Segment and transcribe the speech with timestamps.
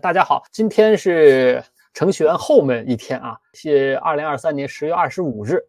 [0.00, 1.62] 大家好，今天是
[1.92, 5.60] 程序员后面一天啊，是二零二三年十月二十五日，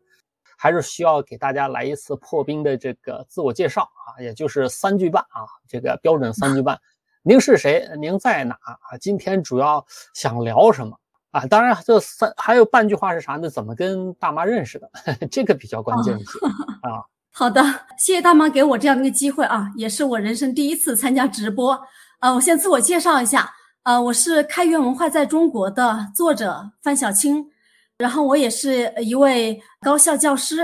[0.57, 6.79] 还是需要给大家来一次破冰的这个自我介绍啊，也就是三句半啊，这个标准三句半。
[7.23, 7.87] 您是谁？
[7.99, 8.97] 您在哪啊？
[9.01, 10.97] 今天主要想聊什么
[11.31, 11.45] 啊？
[11.47, 13.49] 当然，这三还有半句话是啥呢？
[13.49, 14.89] 怎么跟大妈认识的？
[15.29, 16.39] 这个比较关键一些
[16.83, 17.03] 啊。
[17.33, 17.61] 好的，
[17.97, 21.77] 谢谢大妈给我这样的一个机会啊，也是我人生第一次参加直播。
[22.21, 23.51] 呃，我先自我介绍一下。
[23.83, 27.43] 呃，我是开源文化在中国的作者范小青，
[27.97, 30.63] 然后我也是一位高校教师，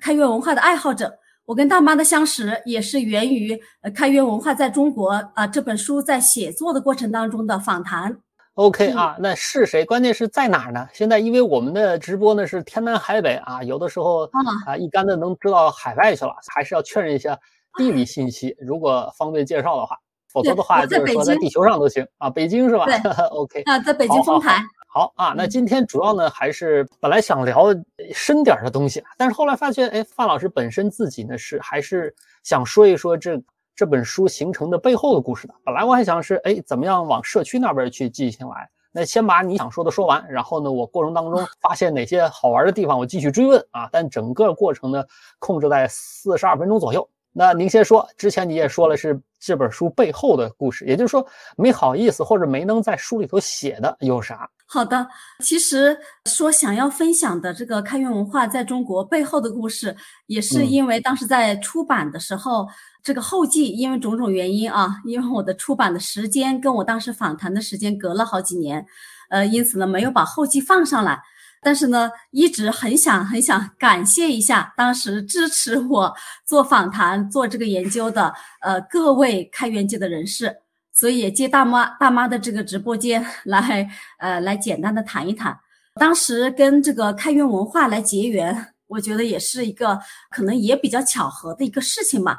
[0.00, 1.18] 开源文化的爱好者。
[1.44, 3.54] 我跟大妈的相识也是源于
[3.94, 8.18] 《开源文化在中国》啊这本书在写作的过程当中的访谈。
[8.54, 9.84] OK 啊，那是谁？
[9.84, 10.88] 关键是在哪儿呢？
[10.94, 14.24] 现在因为我们的直播呢是天南海北啊，有的时候
[14.64, 17.38] 啊一竿子能知道海外去了，还是要确认一下
[17.76, 19.98] 地理信息，如果方便介绍的话。
[20.28, 22.84] 否则的话，就是说在地球上都行啊，北京是吧？
[22.86, 22.96] 对
[23.30, 24.62] ，OK 啊，在北京丰台。
[24.90, 27.66] 好啊，那今天主要呢还是本来想聊
[28.14, 33.40] 深点的东西，但是后来发现，哎，范老师本身自己呢是还是想说一说这
[33.76, 35.54] 这本书形成的背后的故事的。
[35.64, 38.68] 本来我还想是，哎，怎么样往社区那边去进行来？
[38.90, 43.88] 那先把你想说的说完，然后呢，我过程当中发现哪些好玩的地方，我继续追问啊。
[43.92, 45.04] 但整个过程呢，
[45.38, 47.06] 控制在四十二分钟左右。
[47.32, 51.24] 那您先说，之前你也说了是这本书背后的故事，也就是说
[51.56, 54.48] 没好意思或者没能在书里头写的有啥？
[54.66, 55.06] 好的，
[55.42, 59.94] 其实说想要分享的这个开源文化在中国背后的故事，
[60.26, 62.66] 也是因为当时在出版的时候，
[63.02, 68.84] 这个后记因为种种原因啊，因为我的出版的时间跟我当时访谈的时间隔了好几年，
[69.30, 71.22] 呃，因此呢没有把后记放上来。
[71.60, 76.14] 但是呢，一直很想很想感谢一下当时支持我
[76.46, 80.56] 做访谈、做这个研究的呃各位开源界的人士，
[80.92, 85.58] 所以也借大妈大妈的这个直播间来呃来简单的谈一谈，
[85.96, 89.98] 当时跟这个开源文化来结缘，我觉得也是一个
[90.30, 92.36] 可能也比较巧合的一个事情嘛，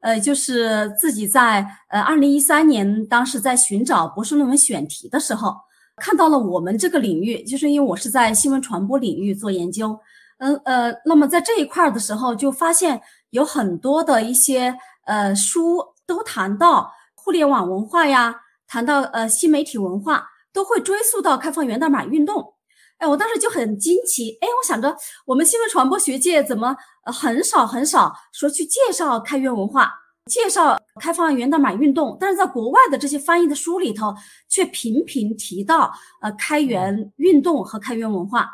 [0.00, 5.56] 呃，就是自己在呃二零一三年当时在寻找博士论文选题的时候。
[6.00, 9.96] 看到了我们这个领域，就是因为我是在新闻传播领域做研究，
[10.38, 13.00] 嗯呃，那么在这一块的时候，就发现
[13.30, 14.74] 有很多的一些
[15.04, 18.34] 呃书都谈到互联网文化呀，
[18.66, 22.54] 谈到呃新媒体文化，都会追溯到开放源代码运动。
[22.98, 24.96] 哎，我当时就很惊奇，哎，我想着
[25.26, 29.92] 我们新闻传播学界怎么很少很少说去介绍开源文化。
[30.26, 34.14] 介绍开放源代码运动，但是在国外的这些翻译的书里头，
[34.48, 38.48] 却频频提到呃开源运动和开源文化。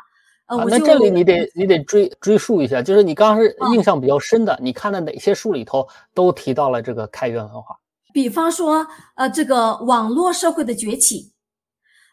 [0.47, 7.77] 呃，那这里你得你得追追溯一下，就是你刚刚是印象比较深的，你看的哪些书里头都提到了这个开源文化？
[8.13, 11.33] 比方说，呃，这个网络社会的崛起，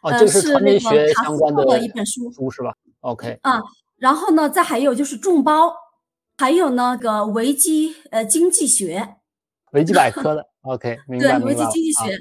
[0.03, 3.63] 哦，这是传媒学相关的一本书，书是吧？OK 啊，
[3.95, 5.73] 然后呢，再还有就是众包，
[6.37, 9.15] 还有那个维基呃经济学。
[9.75, 12.17] 维基百科的， OK，明白对，维基经济学，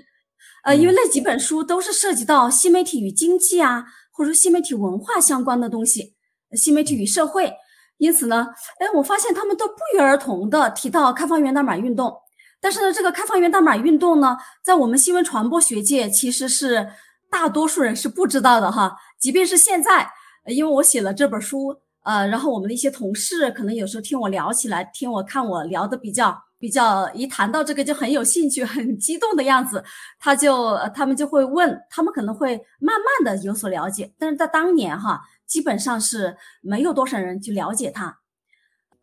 [0.64, 6.14] 呃，因为那几本书都是涉及到新媒体与经济啊，或者说新媒体文化相关的东西，
[6.52, 7.54] 新媒体与社会，
[7.98, 8.48] 因此呢，
[8.80, 12.12] 哎，我发现他们都不约而同的提到开放源代码运动，
[12.60, 16.88] 但是呢，这个开放源代码运动呢，在我们新闻传播学界其实是
[17.30, 20.10] 大多数人是不知道的哈，即便是现在，
[20.46, 26.36] 因为我写了这本书，呃，然后我们的一些同事可能有时候听我聊起来，听我看我聊的比较。
[26.64, 29.84] 比较一谈到这个就很有兴趣、很激动的样子，
[30.18, 38.18] 他就他们就会问，他们可能会慢慢的有所了解，但是在当年哈，基本上是没有多少人去了解他，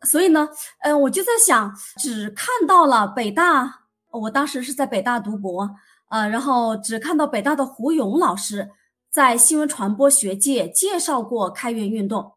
[0.02, 0.50] 所以呢，
[0.80, 5.70] 嗯，我就在想，只看到了北大，我当时是在北大读博，
[6.10, 8.72] 呃，然后只看到北大的胡勇老师
[9.12, 12.34] 在新闻传播学界介绍过开源运动。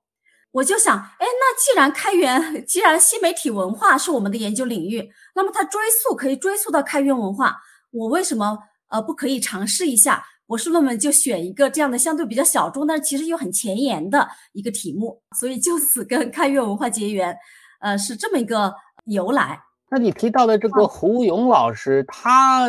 [0.55, 7.57] 我就想，哎，那既然开源，既然新媒体文化是我们的研究领域，那么它追溯可以追溯到开源文化，
[7.91, 8.57] 我为什么
[8.89, 10.25] 呃不可以尝试一下？
[10.47, 17.37] 博士论文就选一个这样的相对比较小众，但是其实又很前沿的一个题目，所以就此跟开源文化结缘，
[17.81, 18.73] 呃，是这么一个
[19.07, 19.61] 由来。
[19.91, 22.69] 那你提到的这个胡勇老师，他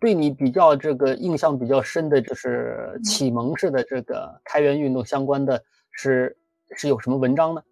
[0.00, 6.36] 对你比较这个印象比较深的，就是启蒙式的这个开源运动相关的是。
[6.74, 7.62] 是有什么文章呢？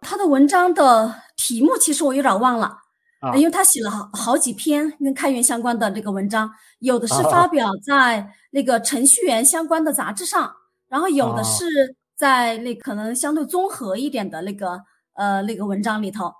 [0.00, 2.78] 他的文章的题目其实我有点忘了
[3.20, 6.48] 啊，因为他写了好好几篇跟开源相关的这个文章，
[6.78, 10.54] 有的是发表在那个程序员相关的杂志上，
[10.88, 11.64] 然后有的是
[12.16, 14.80] 在那可能相对综合一点的那个
[15.14, 16.32] 呃那个文章里头。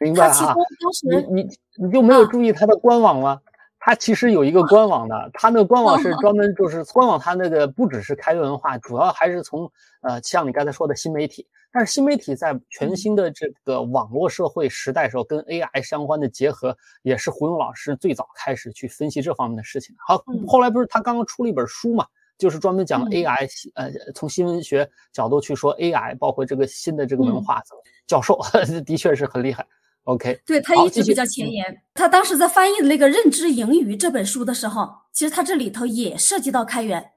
[0.00, 0.54] 明白啊。
[1.02, 1.48] 你你
[1.78, 3.40] 你就没有注意他的官网吗？
[3.88, 11.46] 它其实有一个官网的，它那个官网是 专门就是官网，它那个不只是开源文化，主要还是从呃像你刚才说的新媒体。
[11.72, 19.96] 但是新媒体在全新的这个网络社会时代时候，跟 AI 相关的结合，也是胡勇老师最早开始去分析这方面的事情。
[20.06, 22.06] 好，后来不是他刚刚出了一本书嘛，
[22.36, 27.62] 就是专门讲 AI，呃，从新闻学角度去说 AI，包括这个新的这个文化。
[28.06, 28.38] 教授
[28.84, 29.66] 的确是很厉害。
[30.08, 31.82] OK，对他一直比较前沿。
[31.92, 37.12] 他当时在翻译的那个《认知盈余》这本书的时候，其实他这里头也涉及到开源。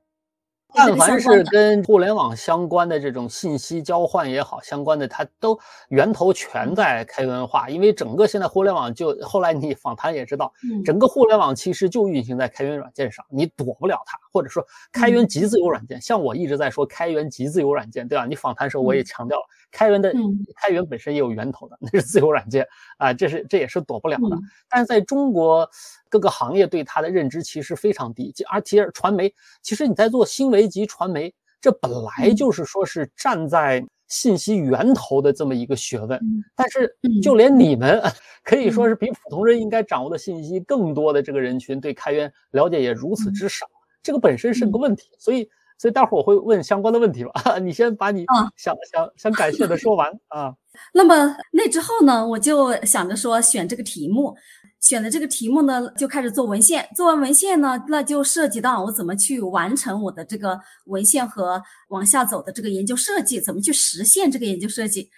[0.73, 5.57] 但凡是跟互联网相关的这种信息交换也好，相关的它都
[5.89, 10.51] 源头全在开源化，因为整个现在互联网就后来你访谈也知道，
[10.85, 18.25] 整个互联网其实就运行在开源软件上，你躲不了它，或者说开源极自由软件，像我一直在说开源极自由软件，对吧？
[18.25, 20.13] 你访谈时候我也强调了，开源的
[20.55, 24.37] 开源本身也有源头的，那是自由软件啊，这是这也是躲不了的。
[24.69, 25.69] 但是在中国。
[26.11, 36.19] 各个行业对它的认知其实非常低，而且传媒，其实你在做新闻及传媒，这本来就是说是站在信息源头的这么一个学问。
[36.53, 36.93] 但是
[37.23, 38.03] 就连你们
[38.43, 43.65] 可以说是比普通人应该掌握的信息更多的这个人群，对开源了解也如此之少，
[44.03, 45.11] 这个本身是个问题。
[45.17, 45.49] 所以，
[45.81, 47.57] 所以待会儿我会问相关的问题吧。
[47.57, 48.23] 你先把你
[48.55, 50.53] 想想想感谢的说完啊。
[50.93, 54.35] 那么那之后呢，我就想着说选这个题目。
[54.79, 56.87] 选的这个题目呢，就开始做文献。
[56.95, 65.09] 做完文献呢，那就涉及到我怎么去完成我的这个文献和往下走的这个研究设计，怎么去实现这个研究设计，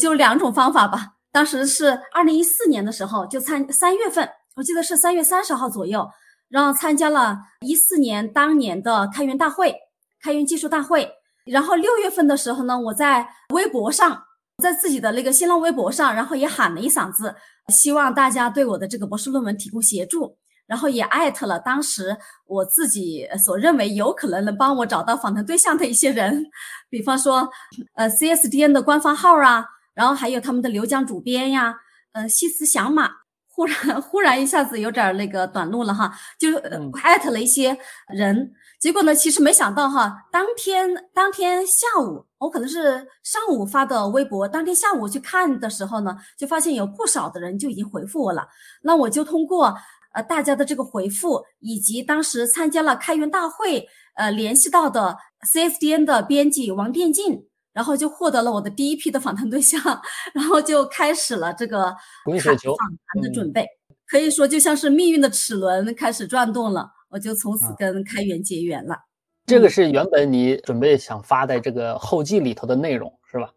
[0.00, 1.08] 就两种方法吧。
[1.30, 6.08] 当时是二零一四年的时候，就参三月份，我记得是三月三十号左右，
[6.48, 9.74] 然后参加了一四年当年的开源大会、
[10.22, 11.10] 开源技术大会。
[11.44, 14.22] 然后六月份的时候呢，我在微博上，
[14.62, 17.34] 在自己的那个新浪微博上，然后也喊了一嗓子。
[17.68, 20.36] 希望大家对我的这个博士论文提供协助，
[20.66, 22.16] 然后也艾特了当时
[22.46, 26.44] 我自己所认为有可能能帮我找到访谈对象的一些人，
[26.88, 27.50] 比方说，
[27.94, 29.64] 呃，CSDN 的官方号啊，
[29.94, 31.74] 然后还有他们的刘江主编呀，
[32.12, 33.10] 呃，西辞响马，
[33.48, 36.56] 忽然 忽然一下子有点那个短路了哈，就
[37.02, 37.76] 艾特了一些
[38.08, 38.52] 人。
[38.82, 39.14] 结果呢？
[39.14, 48.44] 其实没想到哈，当天当天下午，我可能是上午发的微博，当天下午去看的时候呢，就发现有不少的人就已经回复我了。
[48.82, 49.72] 那我就通过
[50.14, 53.86] 呃大家的这个回复，以及当时参加了开源大会，
[54.16, 55.16] 呃联系到的
[55.52, 59.80] CSDN 的编辑王电竞，然后就获得了我的第一批的访谈对象，
[60.34, 63.64] 然后就开始了这个访谈的准备。
[64.08, 66.90] 可以说就像是命运的齿轮开始转动了。
[67.12, 68.96] 我就从此跟开源结缘了。
[69.44, 73.52] 这个是原本你准备想发在这个后记里头的内容，是吧？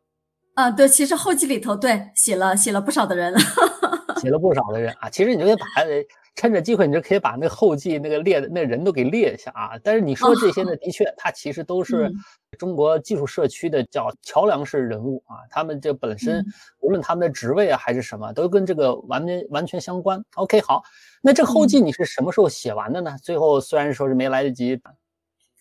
[0.56, 3.34] 啊，对，其实后记里头对写了写了不少的人，
[4.20, 5.10] 写了不少的人啊。
[5.10, 5.66] 其实你就可以把
[6.36, 9.72] 趁着机会，你就可以把那个后记那个列的那人都给列一下啊。
[9.82, 12.12] 但是你说这些呢，的确，他其实都是
[12.58, 15.38] 中国技术社区的叫桥梁式人物啊。
[15.50, 16.44] 他们这本身
[16.82, 20.22] 无论他们的职位啊还是什么，都跟这个完全完全相关。
[20.36, 20.84] OK，好。
[21.26, 23.18] 那这后记你是什么时候写完的呢？
[23.20, 24.80] 最后虽然说是没来得及，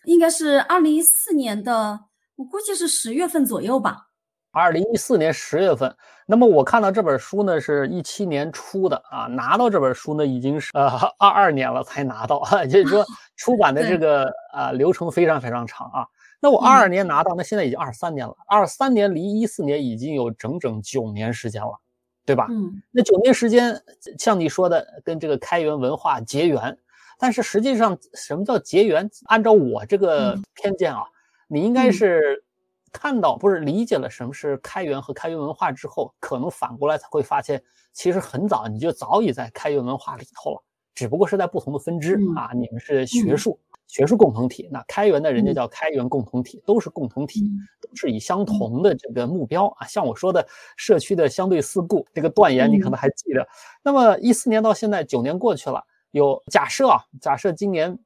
[0.04, 2.00] 应该是二零一四年的，
[2.36, 4.08] 我估计是十月份左右吧。
[4.52, 5.96] 二零一四年十月份，
[6.26, 10.86] 那么我看到这本书呢是一七年出的啊，拿到这本书呢已经是呃
[11.18, 13.02] 二二年了才拿到，也就是说
[13.36, 16.04] 出版的这个啊流程非常非常长啊。
[16.42, 21.80] 那我二二年拿到，那现在已经二三年了，二三年离一四年已经有整整九年时间了。
[22.24, 22.46] 对吧？
[22.50, 23.78] 嗯，那九年时间，
[24.18, 26.76] 像你说的，跟这个开源文化结缘，
[27.18, 29.08] 但是实际上，什么叫结缘？
[29.26, 31.04] 按照我这个偏见啊，
[31.48, 32.42] 你应该是
[32.92, 37.62] 看到，不是理解了什么是开源和开源文化之后，可能反过来才会发现，
[37.92, 40.62] 其实很早你就早已在开源文化里头了，
[40.94, 42.50] 只不过是在不同的分支啊。
[42.54, 43.58] 你们是学术。
[43.94, 47.48] 学术共同体，那开源的人家叫开源共同体，都是共同体，
[47.80, 49.86] 都是以相同的这个目标啊。
[49.86, 50.44] 像我说的
[50.76, 53.46] 社区的相对四顾这个断言，你可能还记得。
[53.84, 57.96] 那么一四年到现在九年过去了，有假设啊，假设今年，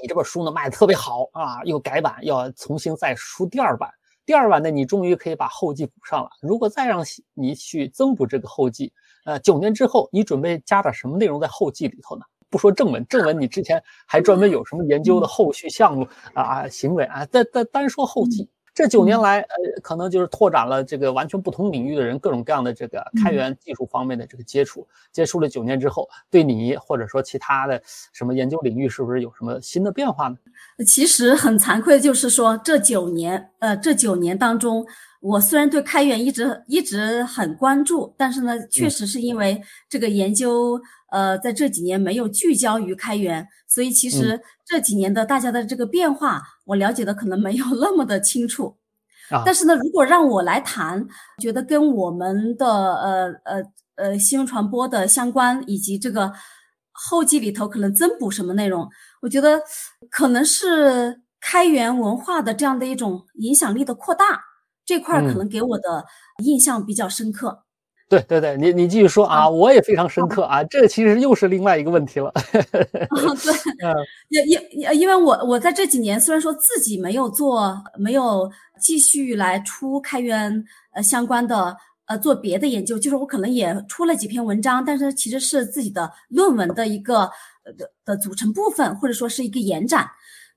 [0.00, 3.90] 你这本书呢卖的特别好啊，又改版要重新再出第二版，
[4.24, 6.30] 第二版呢你终于可以把后记补上了。
[6.40, 8.90] 如果再让你去增补这个后记，
[9.26, 12.24] 呃，九年之后你准备加点什么内容在后记里头呢？
[12.50, 17.24] 不说正文，正文你之前还专门有什么研究的后续项目啊行为啊？
[17.26, 24.86] 单单单说后继，这九年来，呃，可能就是拓展了这个完全不同领域的人各种各样的这个开源技术方面的这个接触。
[25.12, 27.80] 接触了九年之后，对你或者说其他的
[28.12, 30.36] 什么研究领域，是不是有什么新的变化呢？
[30.84, 34.84] 其实很惭愧，就是说这九年，呃，这九年当中，
[35.20, 40.80] 我虽然对开源一直一直很关注，但是呢，确实是因为这个研究，
[41.12, 48.76] 呃，在这几年没有聚焦于开源，所以其实这几年的大家的这个变化，我了解的可能没有那么的清楚。
[49.44, 51.06] 但是呢，如果让我来谈，
[51.38, 53.62] 觉得跟我们的呃呃
[53.96, 56.32] 呃新闻传播的相关，以及这个
[56.92, 58.88] 后记里头可能增补什么内容，
[59.20, 59.60] 我觉得
[60.10, 64.42] 可能是开源文化的这样的一种影响力的扩大
[64.90, 66.04] 这块，可能给我的
[66.42, 67.56] 印象比较深刻。
[68.08, 72.32] 对对对，你你继续说啊，我也非常深刻啊，这其实又是另外一个问题了。
[72.50, 87.30] 对，因因因为我我在这几年虽然说自己没有做，没有继续来出开源呃相关的呃做别的研究，就是我可能也出了几篇文章，但是其实是自己的论文的一个
[87.78, 90.04] 的的组成部分，或者说是一个延展。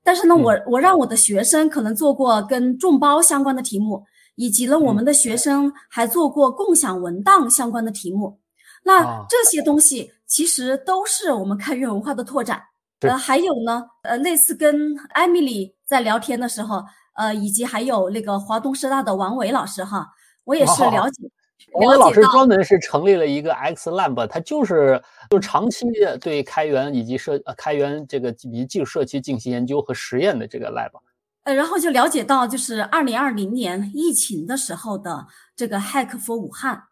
[0.04, 4.04] 但是呢，我我让我的学生可能做过跟众包相关的题目。
[4.36, 8.40] 以及呢，我们的学生还做过共享文档相关的题目，
[8.84, 12.62] 那这些东西其实都是我们开源文化的拓展。
[13.02, 16.82] 呃，还有呢，呃，那次跟艾米丽在聊天的时候，
[17.16, 20.08] 呃，以及还有那个华东师大的王伟老师哈，
[20.46, 21.30] 我也是了解。
[21.74, 25.86] 王伟老师专门是成立了一个 X Lab，他就是就长期
[26.22, 30.92] 对开源以及社开源这个以及技术社区进行研究和实验的这个 Lab。
[31.44, 36.84] 呃，然后就了解到，就是二零二零年疫情的时候的这个 Hack for 武汉，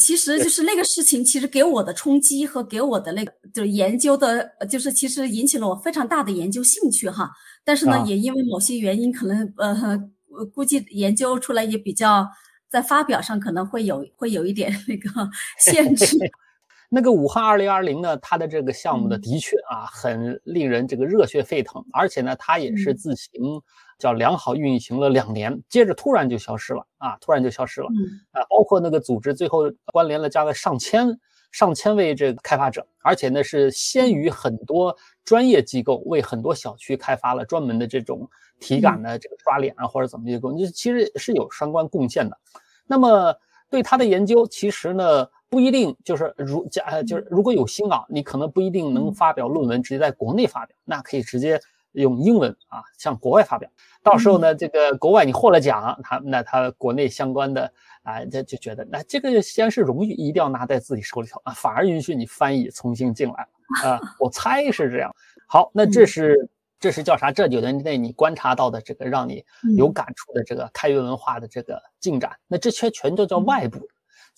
[0.00, 7.30] 其实就是那个事情，其实给我的冲击和给我的那个就是研究的，就是其实引起了我非常大的研究兴趣哈。
[7.64, 9.96] 但是呢，也因为某些原因，可能呃，
[10.52, 12.28] 估计研究出来也比较
[12.68, 15.08] 在发表上可能会有会有一点那个
[15.60, 16.06] 限制。
[16.90, 23.60] 那个武汉二零二零呢，它的这个项目的，的确啊，很令人这个热血沸腾，而且呢，它也是自行
[23.98, 27.88] 叫良好运行了两年，接着突然就消失了啊，突然就消失了
[28.32, 31.06] 啊，包括那个组织最后关联了加了上千
[31.52, 38.26] 上千位这个开发者，而且呢是先于很多专业机构为很多小区开发了专门的这种
[38.60, 42.38] 体感的这个刷脸啊或者怎么一个功能，其实是有相关贡献的。
[42.86, 43.36] 那么
[43.68, 45.28] 对它的研究，其实呢。
[45.50, 51.58] 不一定就是如假，就是如果有新稿，你可能不一定能发表论文，直接在国内发表，那可以直接
[51.92, 53.70] 用英文啊向国外发表。
[54.02, 63.48] 到时候呢，这个国外你获了奖，他那他国内相关的啊，就就觉得那这个先是荣誉，一定要拿在自己手里头啊，反而允许你翻译重新进来
[63.82, 64.00] 啊。
[64.20, 65.14] 我猜是这样。
[65.46, 67.32] 好，那这是这是叫啥？
[67.32, 69.42] 这九年内你观察到的这个让你
[69.76, 73.80] 有感触的这个开源文化的这个进展，那这些全都叫外部。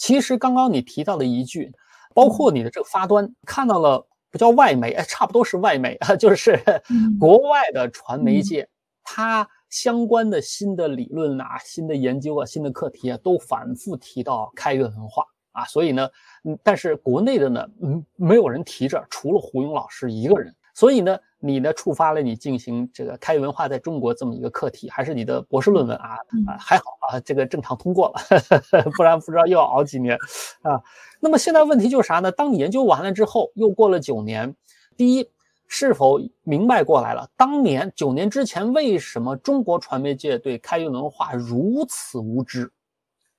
[0.00, 1.70] 其实刚刚你提到的一句，
[2.14, 6.58] 包括你的这个发端，看到了不叫外媒，哎，差不多是外媒啊， 就是
[7.20, 8.66] 国外的传媒界，
[9.04, 15.66] 它相关的新的理论啊、新的研究啊、新的课题啊，都反复提到开源文化啊。
[15.66, 16.08] 所以呢，
[16.44, 20.56] 嗯，但是国内的呢，嗯，没有人提这，除了胡勇老师一个人。
[20.80, 21.18] 所以呢。
[21.42, 21.72] 你呢？
[21.72, 26.10] 触发了你进行这个开源文化在中国这么一个课题，还是你的博士论文啊？
[26.46, 28.20] 啊，还好啊，这个正常通过了，
[28.94, 30.18] 不然不知道又要熬几年
[30.60, 30.78] 啊。
[31.18, 32.30] 那么现在问题就是啥呢？
[32.30, 34.54] 当你研究完了之后，又过了九年，
[34.98, 35.26] 第一，
[35.66, 37.26] 是否明白过来了？
[37.38, 42.70] 当年九年之前，为什么中国传媒界对开源文化如此无知？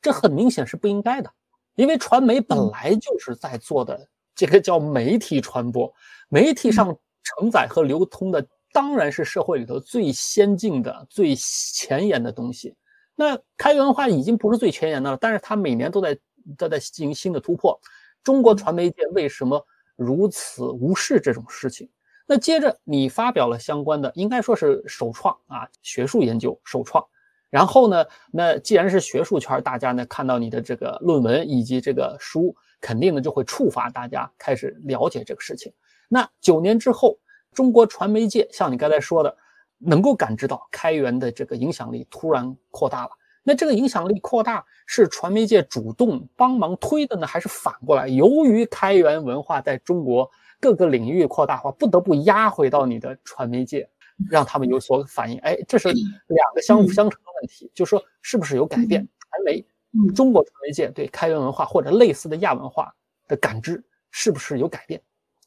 [0.02, 1.32] 这很明显是不应该的，
[1.76, 5.94] 因为传媒本来就是在做的这个叫媒体传播，
[6.30, 6.98] 媒体上。
[7.24, 12.76] 承载和流通的当然是社会里头最先进的、最前沿的东西。
[13.16, 16.18] 那开源文化已经不是最前沿的了，但是它每年都在
[16.58, 17.80] 都在进行新的突破。
[18.24, 21.90] 中国传媒界为什么如此无视这种事情？
[22.26, 27.06] 那接着你发表了相关的，应该说是首创啊，学术研究首创。
[27.50, 35.74] 然后呢，那既然是学术圈，大家呢看到你的这个论文以及这个书，肯定呢就会触发大家开始了解这个事情。
[36.14, 37.18] 那九年之后，
[37.54, 39.34] 中国传媒界像你刚才说的，
[39.78, 43.12] 能够感知到开源的这个影响力突然扩大了。
[43.44, 48.10] 那这个影响力扩大是传媒界主动帮忙推的呢，还是反过来？
[48.10, 53.90] 由于开源文化在中国各个领域扩大化，不得不压回到你的传媒界，
[54.30, 55.40] 让他们有所反应。
[55.40, 55.88] 哎，这是
[56.28, 59.08] 两个相辅相成的问题，就说是不是有改变？
[59.30, 59.66] 传媒，
[60.14, 62.94] 中国传媒界对开源文化或者类似的亚文化
[63.30, 65.02] 的感知是不是有改变？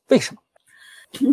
[0.08, 0.40] 为什么？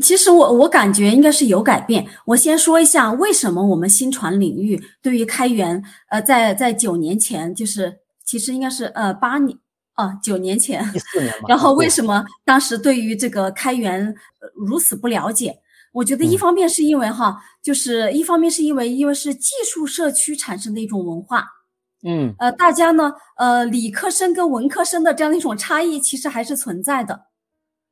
[0.01, 2.07] 其实我我感觉应该是有改变。
[2.25, 9.57] 我先说一下为什么我们新传领域对于开源，呃，在在九年前，就是其实应该是呃八年
[9.93, 10.83] 啊九年前，
[11.47, 14.13] 然后为什么当时对于这个开源
[14.55, 15.57] 如此不了解？
[15.93, 21.45] 我觉得一方面是因为哈，就是一方面是因为因为是技术社区产生的一种文化，
[22.03, 27.30] 嗯，呃，大家呢，呃，理科生跟文科生的这样的一种差异，其实还是存在的。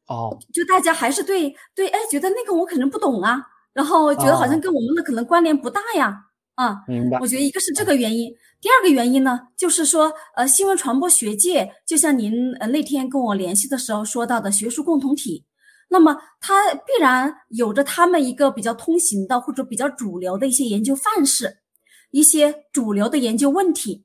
[0.09, 3.41] 哦，就大家还是对对，哎，觉得那个我可能不懂啊，
[3.73, 6.25] 然后觉得好像跟我们的可能关联不大呀，
[6.55, 7.17] 啊，明白。
[7.19, 15.45] 我觉得一个是这个原因，第二个原因呢，就是说，呃，新闻传播学界，就像您呃那天跟我联系的时候说到的学术共同体，
[15.89, 21.59] 那么它必然有着他们一个比较通行的或者比较主流的一些研究范式。
[22.11, 24.03] 一些主流的研究问题，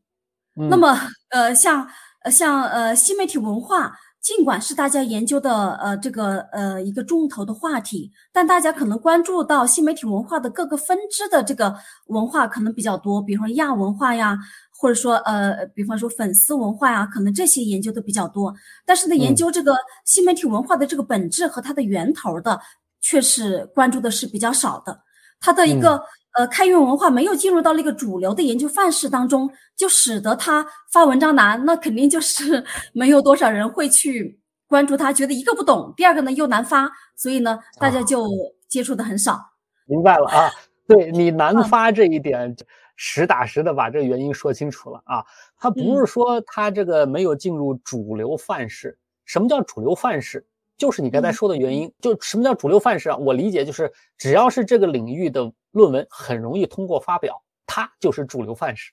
[0.69, 0.95] 那么
[1.31, 1.89] 呃，像
[2.23, 11.77] 呃像呃新媒体文化，尽管是大家研究的呃这个呃一个重头的话题，但大家可能关注到新媒体文化的各个分支的这个
[12.07, 14.35] 文化可能比较多，比如说亚文化呀，
[14.73, 18.55] 或者说呃比方说粉丝文化呀，可能这些研究的比较多。
[18.87, 19.77] 但是呢，研究这个
[20.07, 22.59] 新媒体文化的这个本质和它的源头的，
[23.03, 24.99] 却是关注的是比较少的，
[25.39, 26.03] 它的一个。
[26.35, 38.27] 呃，开源文化没有进入到那个主流的研究范式当中，就使得他发文章难，那肯定就是 没有多少人会去关注他，觉得一个不懂，第二个呢又难发，所以呢大家就
[38.69, 39.39] 接触的很少。
[39.87, 40.51] 明白了啊，
[40.89, 42.57] 对你 难发这一点，
[42.97, 45.25] 实打实的把这个原因说清楚了啊。
[45.57, 50.45] 他不是说他这个没有进入主流范式，什么叫主流范式？
[50.77, 53.17] 就是你刚才说的原因，就什么叫主流范式啊？
[53.17, 55.53] 我理解就是只要是这个领域的。
[55.75, 58.93] 论文很容易通过发表，它就是主流范式，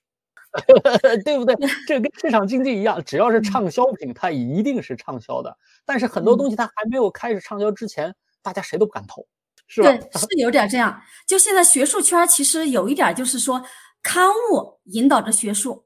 [1.23, 1.55] 对不对？
[1.87, 5.55] 这跟市场经济一样，只要是畅销品，它一定是畅销的。
[5.85, 8.11] 但是很多东西它还没有开始畅销之前，
[8.41, 9.23] 大家谁都不敢投，
[9.67, 9.91] 是吧？
[9.91, 10.99] 对， 是有点这样。
[11.27, 13.63] 就现在学术圈其实有一点就是说，
[14.01, 15.85] 刊物引导着学术，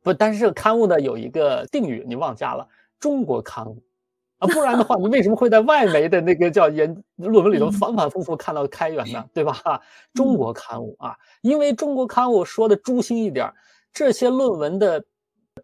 [0.00, 2.68] 不，但是这个刊物呢有一个定语，你忘加了，
[3.00, 3.82] 中国刊物。
[4.38, 9.24] 啊，不然的话，你为什么会在外媒的那个叫研论文里头反反复复看到开源呢？
[9.32, 9.80] 对吧？
[10.12, 13.50] 中国刊物啊，因为中国刊物说的诛心一点，
[13.92, 15.02] 这些论文的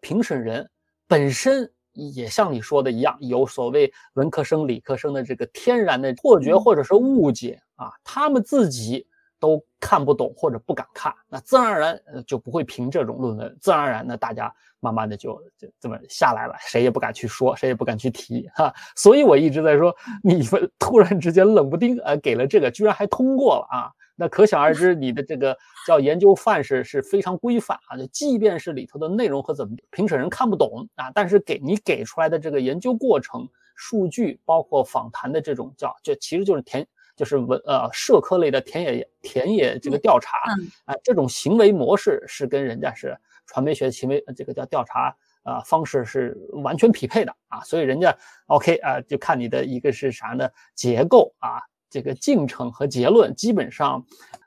[0.01, 0.67] 评审人
[1.07, 9.05] 本身也像你说的一样，有所谓文科生、理科生的这个天然的错觉或者是误解啊，他们自己
[9.43, 14.53] 都看不懂或者不敢看，那自然而然就不会评这种论文，自然而然呢，大家。
[14.79, 18.73] 慢慢的就就这么下来了，谁也不敢去说，谁也不敢去提哈。
[18.97, 27.95] 所以我一直在说，你们 突然之间冷不丁呃给了这个，居然还通过了啊，那可想而知你的这个 叫研究范式是非常规范啊。
[27.95, 40.37] 就即便是里头的内容和怎么评审人看不懂啊，但是给你给出来的这个研究过程、数据，包括访谈的这种叫，这其实就是田就是文呃社科类的田野田野这个调查
[40.85, 43.17] 啊，这种行为模式是跟人家是。
[43.45, 50.49] 传媒学行为这个叫调查啊方式是完全匹配的啊，所以人家 OK 啊，就看你的一个是啥呢？
[50.73, 54.01] 结构啊，这个进程和结论基本上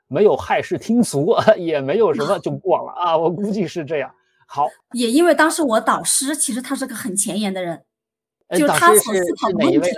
[0.07, 4.11] 没有骇世听俗， 也没有什么就过了啊，我估计是这样。
[4.47, 7.85] 好，也因为当时我导师其实他是个很前沿的人，
[8.49, 9.91] 就是他所思考的问题。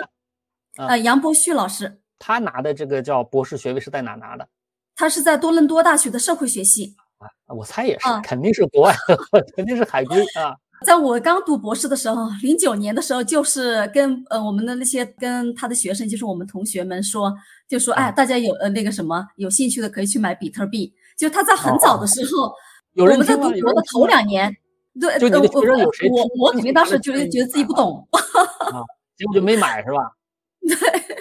[0.75, 4.47] 呃，杨博旭老师，他拿的这个叫博士学位是在哪拿的？
[4.95, 6.95] 他是在多伦多大学的社会学系。
[7.17, 8.93] 啊，我猜也是，肯定是国外，
[9.55, 10.55] 肯定是海归啊。
[10.85, 17.33] 在我刚读博士的时候，零九年的时候，就是跟呃我们的那些跟他的学生，就是我们同学们说，
[17.67, 20.93] 就说哎，大家有呃那个什么有兴趣的可以去买比特币。
[21.17, 22.53] 就他在很早的时候，
[22.95, 24.55] 我们在读博的头两年，
[24.97, 25.29] 对，我
[25.59, 28.79] 我我肯定当时觉得觉得自己不懂，啊，
[29.17, 30.13] 结果就没买是吧？
[30.65, 31.18] 对。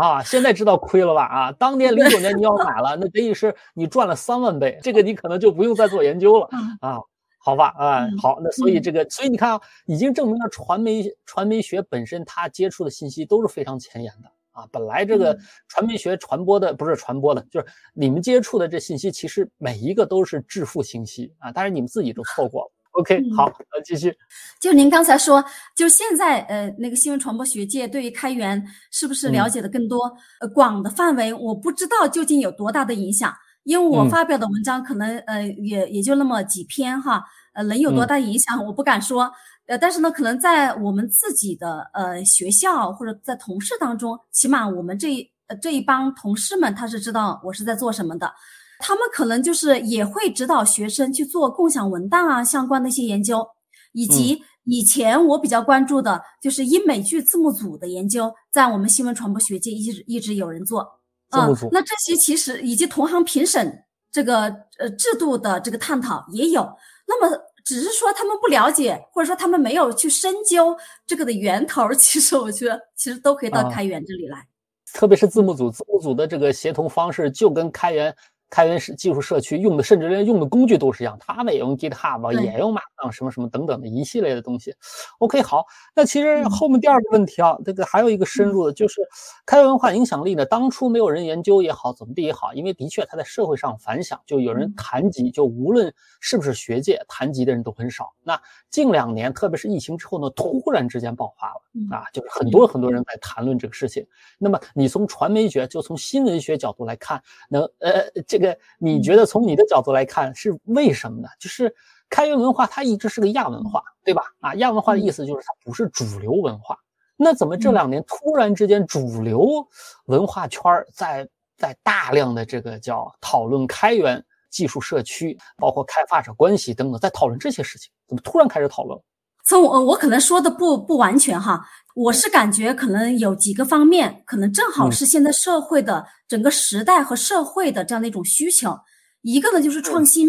[0.00, 1.24] 啊，现在知道亏了吧？
[1.24, 6.48] 啊，当年零九年你要买了，那等于是你赚了三万倍，这个你可能就不用再做研究了
[6.80, 6.98] 啊。
[7.38, 14.66] 好吧，啊，好，那所以这个，所以你看啊，已经证明了传媒传媒学本身它接触的信息都是非常前沿的啊。
[14.72, 22.70] 本来这个传媒学传播的不是传播的，就是你们接触的这信息，其实每一个都是致富信息啊，但是你们自己都错过了。
[22.96, 24.14] OK，好，呃，继续。
[24.58, 30.10] 就您刚才说，就现在，呃，那个新闻传播学界对于开源是不是了解的更多？
[30.40, 39.30] 呃，广的范围，我不知道究竟有多大的影响，因为我发表的文章可能，呃，也也就那么几篇哈，呃，能有多大影响，我不敢说。
[39.66, 48.32] 呃，但是呢，可能在我们自己的呃学校或者在同事当中，起码我们这呃这一帮同事们，他是知道我是在做什么的。
[48.78, 53.46] 他们可能就是也会指导学生去做共享文档啊相关的一些研究，
[53.92, 61.00] 以及以前我比较关注的就是英美剧字幕组的研究，在我们新闻传播学界一直一直有人做。
[61.30, 64.42] 嗯，那这些其实以及同行评审这个
[64.78, 66.62] 呃制度的这个探讨也有。
[67.06, 71.92] 那么只是说他们不了解，或者说他们没有去深究这个的源头。
[71.94, 74.46] 其实我觉得其实都可以到开源这里来。
[74.92, 78.14] 特别是字幕组，字幕组的这个协同方式就跟开源
[78.48, 84.74] 开源技术社区用的，甚至连用的工具都是一样，他们也用 GitHub，也用 Markdown 什么什么等等的一系列的东西。
[85.18, 89.00] OK，好，那其实后面第二个问题啊，这个还有一个深入的，就是
[89.44, 98.12] 开源文化影响力呢，当初没有人研究也好，怎么地也好，因为的确它在社会上反响，就有人谈及，就无论是不是学界谈及的人都很少。
[98.22, 104.06] 那近两年，特别是疫情之后呢，突然之间爆发了啊，就是很多很多人在谈论这个事情。
[104.38, 111.28] 那么你从传媒学，就从新闻学角度来看，能呃，这个你觉得从你的角度来看是为什么呢？
[111.38, 111.74] 就是
[112.08, 114.22] 开源文化它一直是个亚文化，对吧？
[114.40, 116.76] 啊，亚文化的意思就是它不是主流文化。
[117.16, 119.66] 那怎么这两年突然之间主流
[120.06, 127.90] 文化圈在在大量的这个叫讨论开源技术社区，包括开发者关系等等，在讨论这些事情？
[128.06, 129.00] 怎么突然开始讨论？
[129.44, 131.64] 从我我可能说的不不完全哈，
[131.94, 138.76] 我是感觉可能有几个方面，可能正好是现在社会的整个时代和社会的这样的一种需求。
[139.22, 140.28] 一个呢就是创新，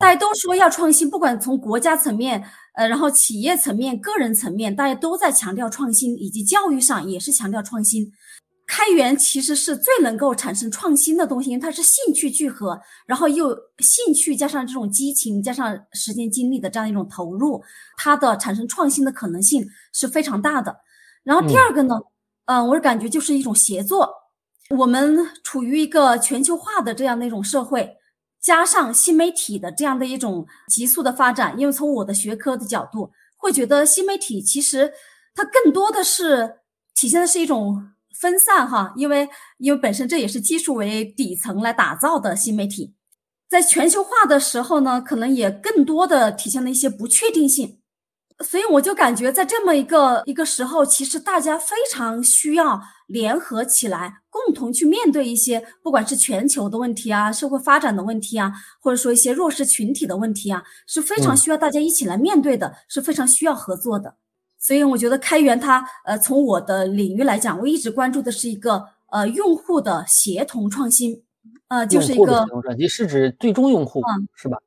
[0.00, 2.42] 大家都说要创新，不管从国家层面，
[2.74, 8.10] 呃，然后企业层面、个人层面，大家都在强调创新，以及教育上也是强调创新。
[8.66, 17.62] 开源其实是最能够产生创新的东西，因为它是兴趣聚合，然后又兴趣加上这种激情，加上时间精力的这样一种投入，
[17.98, 20.74] 它的产生创新的可能性是非常大的。
[21.24, 22.00] 然后第二个呢，
[22.46, 24.08] 嗯，我是感觉就是一种协作。
[24.70, 27.96] 我们处于一个全球化的这样的一种社会，
[28.40, 34.92] 加上新媒体的这样的一种急速的发展，因为从我的学科的角度，会觉得新媒体其实
[35.34, 36.60] 它更多的是
[36.94, 37.92] 体现的是一种。
[38.12, 39.26] 分散哈，因为
[39.56, 42.92] 因为本身这也是技术为底层来打造的新媒体，
[43.48, 47.79] 在全球化的时候呢，可能也更多的体现了一些不确定性，
[48.42, 64.16] 所以我就感觉在这么一个一个时候，其实大家非常需要联合起来，共同去面对一些不管是全球的问题啊，社会发展的问题啊，或者说一些弱势群体的问题啊，是非常需要大家一起来面对的，是非常需要合作的。
[64.58, 71.22] 所以我觉得开源它，呃，从我的领域来讲，我一直关注的是一个呃用户的协同创新，
[71.68, 72.46] 呃，就是一个
[72.78, 74.58] 你是指最终用户，嗯，是吧？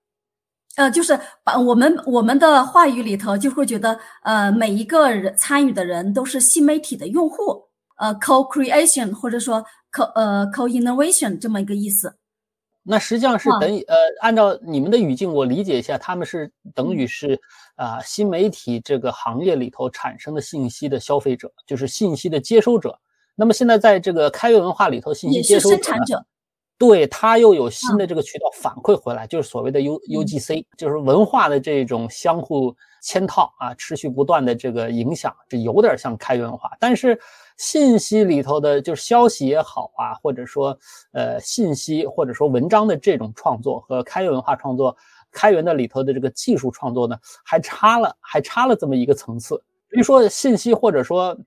[0.75, 7.63] 呃，就是把我们我们的话语里头就会觉得，呃，每一个人参与的人都是新媒体的用户，
[7.97, 12.15] 呃，co-creation 或者说 co 呃 co-innovation 这么一个意思。
[12.85, 17.39] 那实际上是等于呃，按照你们的语境，我理解一下，他们是等于是
[17.75, 22.99] 啊，新媒体这个行业里头产生的信息的消费者，就是信息的接收者。
[23.35, 26.25] 那么现在在这个开源文化里头，信息接收生产者，
[26.77, 37.19] 对它又有新的这个渠道反馈回来，就是所谓的 U U G C，就是文化的这种相互嵌套啊，持续不断的这个影响，这有点像开源文化，但是。
[37.55, 40.75] 信息里头的，就是消息也好啊，或者说，
[41.11, 44.97] 呃，信息或者说文章的这种创作和开源文化创作，
[45.31, 49.55] 开源的里头的这个技术创作呢，还差了，还差了这么一个层次。
[49.87, 51.37] 比如说信息，或者说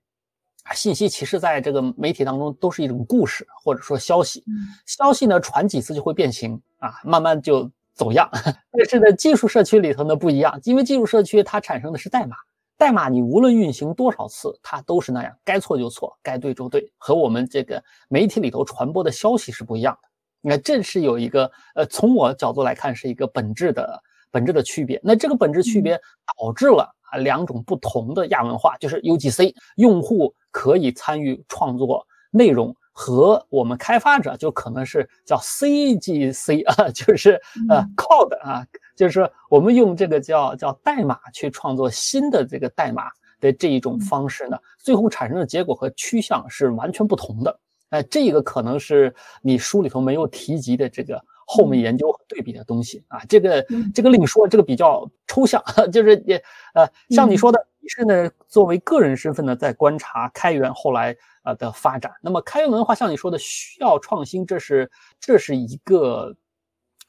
[0.75, 4.45] 信息，其实在这个媒体当中都是一种故事，或者说消息。
[4.87, 8.29] 消息呢，传几次就会变形啊，慢慢就走样。
[8.73, 12.37] 但是呢，技术社区里头呢不一样，因为技术社区它产生的是代码。
[12.79, 20.09] 代码你无论运行多少次，它都是那样，该错就错，该对就对，和我们这个媒体里头传播的消息是不一样的。
[20.43, 23.99] 你看，这是有一个呃，从我角度来看是一个本质的
[24.31, 25.01] 本质的区别。
[25.03, 25.99] 那这个本质区别
[26.39, 37.39] 导致了啊两种不同的亚文化，就是 UGC 用户可以参与创作内容，和我们开发者就可能是叫 CGC 啊，就是
[37.69, 38.67] 呃 Code 啊。
[38.97, 47.61] 就是我们用这个叫叫代码去创作新的这个代码的这一种方式呢，最后产生的结果和趋向是完全不同的。
[47.91, 53.23] 哎，这个可能是你书里头没有提及的这个后面研究和对比的东西啊。
[53.27, 55.63] 这个这个另说，这个比较抽象。
[55.91, 56.37] 就是也
[56.75, 62.13] 呃，像你说的，你是呢作为个人身份呢在观察开源后来呃的发展。
[62.21, 66.37] 那么开源文化像你说的需要创新，这是这是一个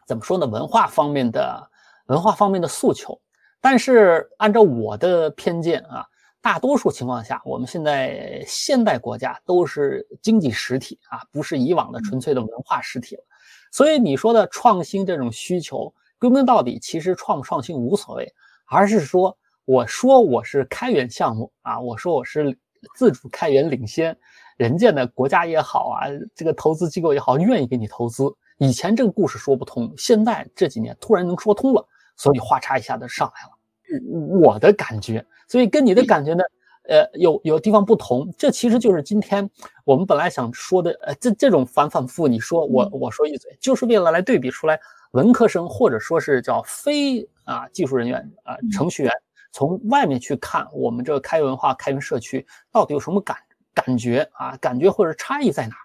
[0.06, 0.46] 怎么说呢？
[0.46, 1.70] 文化方面的。
[2.08, 3.20] 文化方面的诉求，
[3.60, 6.06] 但是按照我的偏见啊，
[6.40, 13.24] 大多数情况下，我们现在现代国家都是经济实体啊，不是以往的纯粹的文化实体了。
[13.72, 18.34] 所以你说的创新这种需求，归根到底，其实创不创新无所谓，
[18.66, 22.58] 而是说，我说我是开源项目啊，我说我是
[22.96, 24.18] 自主开源领先，
[24.58, 28.24] 人家的国家也好啊，这个投资机构也好，愿意给你投资。
[28.58, 31.86] 以前这个故事说不通，现在这几年突然能说通了。
[32.20, 34.42] 所以，哗嚓一下子上来了。
[34.42, 36.44] 我的感觉，所以跟你的感觉呢，
[36.88, 38.34] 呃，有有地方不同。
[38.38, 39.50] 这其实就是今天
[39.84, 44.80] 我们本来想说的，呃，这这种反反复复，你说我我说一嘴，就是为了来对比出来
[45.12, 49.12] 文科生或者说是叫非啊技术人员啊程序员，
[49.52, 53.38] 从外面去看我们这个开源文化、开源社区到底有什么感
[53.74, 54.58] 感觉啊？
[54.58, 55.76] 感觉或者差异在哪？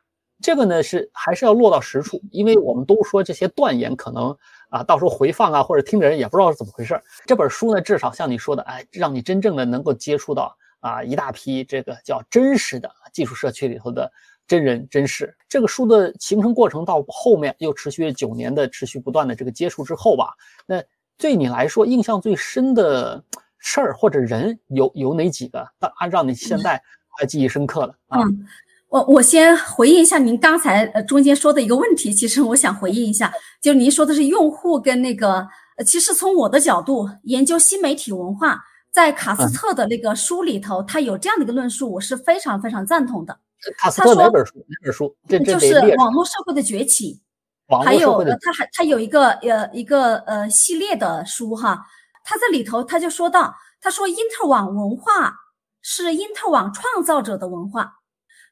[0.40, 4.36] 这个呢是还是要落到实处，因为我们都说这些断言可能
[4.70, 14.12] 啊，到时候回放啊或者听的人也不知道是怎么回事这本书呢，至少像你说的，哎，让你真正的能够接触到啊一大批这个叫真实的技术社区里头的
[14.46, 15.34] 真人真事。
[15.48, 20.34] 这个书的形成过程到后面又持续九年的持续不断的这个接触之后吧，
[20.66, 20.82] 那
[21.16, 23.24] 对你来说印象最深的
[23.58, 25.66] 事儿或者人有有哪几个？
[25.98, 26.82] 按照你现在
[27.16, 28.20] 还记忆深刻的啊？
[28.88, 43.38] 我我先回应一下您刚才呃中间说的一个问题，其实我想回应一下，就您说的是用户跟那个，呃，其实从我的角度研究新媒体文化，在卡斯特的那个书里头，他有这样的一个论述，我是非常非常赞同的。
[43.78, 44.58] 卡斯特哪本书？
[44.68, 45.16] 哪本书？
[45.26, 47.20] 这这就是网络社会的崛起，
[47.84, 51.86] 还有他还他有一个呃一个呃系列的书哈，
[52.22, 55.34] 他在里头他就说到，他说因特网文化
[55.80, 57.94] 是因特网创造者的文化。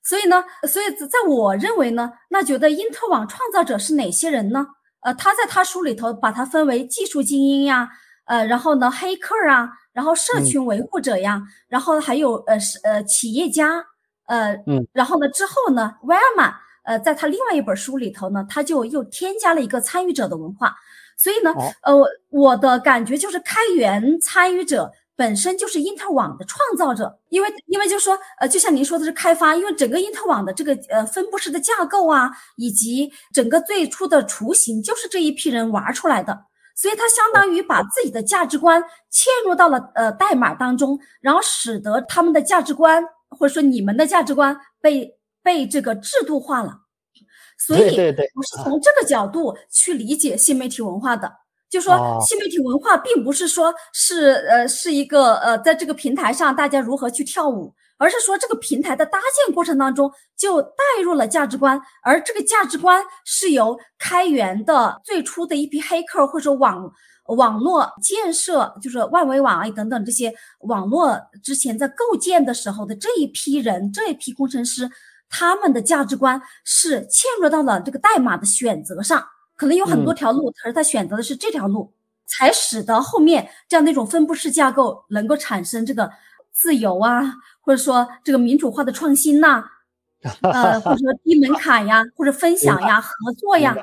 [0.03, 4.66] 所以呢，所以在我认为呢，那觉得因特网创造者是哪些人呢？
[5.00, 7.90] 呃，他在他书里头把它分为技术精英呀，
[8.31, 13.85] 呃，然后呢，黑客啊，然后社群维护者呀，然后还有呃是呃企业家，
[14.27, 20.77] 呃，嗯，然后呢之后呢，威尔玛，呃，在他另外一本书里头呢，他就又添加了一个参与者的文化。
[21.16, 21.93] 所以呢，呃，
[22.29, 24.93] 我的感觉就是开源参与者。
[25.16, 46.80] 本身就是因特网的创造者，因为因为就说，呃，就像您说的是开发，因为整个因特网的这个呃分布式的架构啊，以及整个最初的雏形，就是这一批人玩出来的，所以它相当于把自己的价值观嵌入到了呃代码当中，然后使得他们的价值观或者说你们的价值观被被这个制度化了，
[47.59, 47.80] 所以
[48.35, 51.30] 我是从这个角度去理解新媒体文化的。
[51.68, 66.90] 就说新媒体文化并不是说是呃是一个呃在这个平台上大家如何去跳舞，而是说这个平台的搭建过程当中就带入了价值观，而这个价值观是由开源的最初的一批黑客或者说网
[67.36, 74.90] 网络建设，就是万维网啊等等这些网络之前在构建的时候的这一批人这一批工程师，
[75.28, 79.22] 他们的价值观是嵌入到了这个代码的选择上。
[79.54, 81.92] 可能有很多条路，可是他选择的是这条路，
[82.26, 86.10] 才使得后面这样的一种分布式架构能够产生这个
[86.52, 89.64] 自由啊，或者说这个民主化的创新呐，
[90.42, 93.76] 呃，或者说低门槛呀，或者分享呀、合作呀。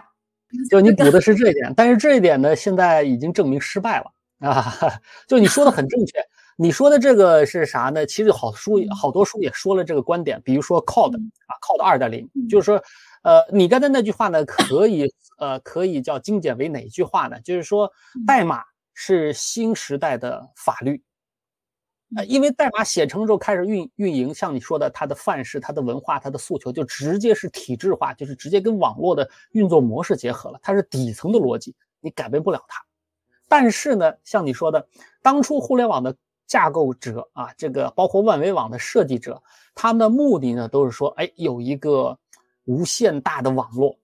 [0.69, 4.63] 就你补的是这一点，但是这一点呢，现在已经证明失败了啊！
[5.27, 6.19] 就你说的很正确，
[6.57, 8.05] 你说的这个是啥呢？
[8.05, 12.81] 其实好书好多书也说了这个观点，比如说 Code 啊，Code 二点零，就是说。
[13.23, 17.37] 呃，你刚才那句话呢，可以呃，可以叫精简为哪句话呢？
[17.41, 17.91] 就是说，
[18.25, 21.01] 代码是新时代的法律，
[22.15, 32.81] 呃，因为代码写成之后开始运运营，像你说的，它的范式、它的文化、它的诉求，就直接是体制化，就是直接跟网络的运作模式结合了，它是底层的逻辑，你改变不了它。
[33.47, 34.87] 但是呢，像你说的，
[35.21, 36.15] 当初互联网的
[36.45, 39.41] 架构者啊，这个包括万维网的设计者，
[39.75, 42.17] 他们的目的呢，都是说，哎，有一个。
[42.69, 43.97] 无限大的网络，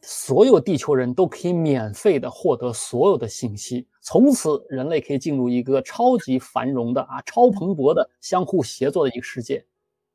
[0.00, 9.66] 所有地球人都可以免费的获得所有的信息，从此人类可以进入一个超级繁荣的啊超蓬勃的相互协作的一个世界。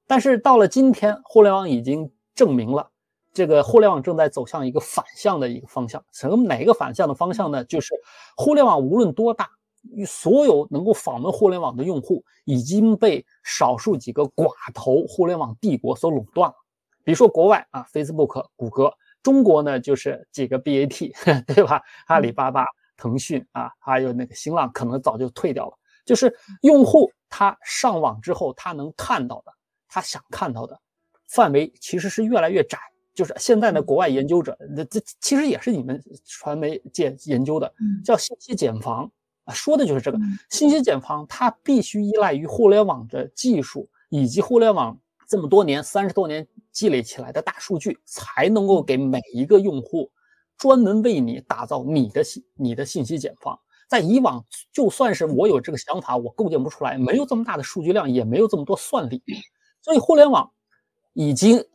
[0.08, 2.90] 但是到了今天，互联网已经证明了，
[3.34, 6.02] 这个互联网正在走向一个反向的一个方向。
[6.14, 7.66] 什么哪个反向的方向呢？
[7.66, 7.94] 就是
[8.38, 9.50] 互联网无论多大，
[10.08, 16.56] 所有能够访问互联网的用户已经被少数几个寡头互联网帝国所垄断了。
[17.04, 21.12] 比如说国外啊，Facebook、谷歌，中国呢就是几个 BAT，
[21.54, 21.82] 对吧？
[22.08, 22.66] 阿里巴巴、
[23.02, 25.74] 腾讯啊，还有那个新浪，可能早就退掉了。
[26.06, 29.52] 就是用户他上网之后，他能看到的，
[29.88, 30.80] 他想看到的
[31.28, 32.78] 范围其实是越来越窄。
[33.16, 37.74] 就是现在的，国外研究者，这这其实也是你们传媒界研究的，
[38.06, 39.12] 叫信息茧房
[39.46, 40.20] 啊，说的就是这个
[40.52, 44.96] 信息茧房，它必须依赖于互联网的技术以及互联网
[45.28, 46.48] 这么多年、三十多年。
[46.72, 50.10] 积累起来的大数据，才能够给每一个用户
[50.62, 53.60] 专门为你打造你的信你的信息茧房。
[53.90, 59.24] 在以往，就算是我有这个想法，我构建不出来，没有这么大的数据量，也没有这么多算力。
[59.82, 60.52] 所以，互联网
[61.14, 61.66] 已经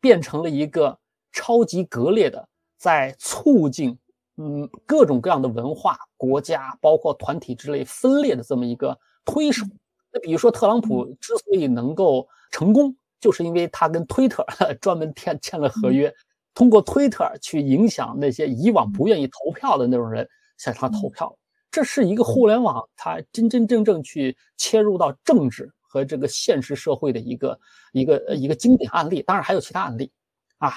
[0.00, 0.98] 变成了一个
[1.32, 3.98] 超级割裂的，在促进
[4.36, 9.64] 嗯各种各样的文化、国家，包括团体之类分裂的这么一个推手。
[10.12, 14.46] 那比如说特朗普之所以能够成功，就是因为他跟推特
[14.80, 16.14] 专门签签了合约，
[16.54, 21.36] 通过推特去影响那些以往不愿意投票的那种人向他投票。
[21.70, 27.60] 这是一个互联网，它真真正正去切入到政治和这个现实社会的一个
[27.92, 29.22] 一个一个经典案例。
[29.22, 30.10] 当然还有其他案例
[30.58, 30.72] 啊，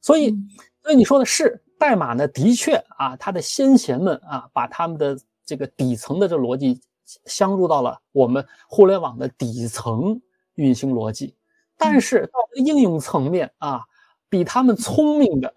[0.00, 0.32] 所以
[0.80, 6.80] 所以你说的是代码呢，的确啊，它的先贤们啊，把他们的这个底层的这逻辑
[7.24, 10.20] 镶入到了我们互联网的底层
[10.54, 11.34] 运行逻辑，
[11.76, 13.80] 但是到应用层面啊，
[14.28, 15.54] 比他们聪明的，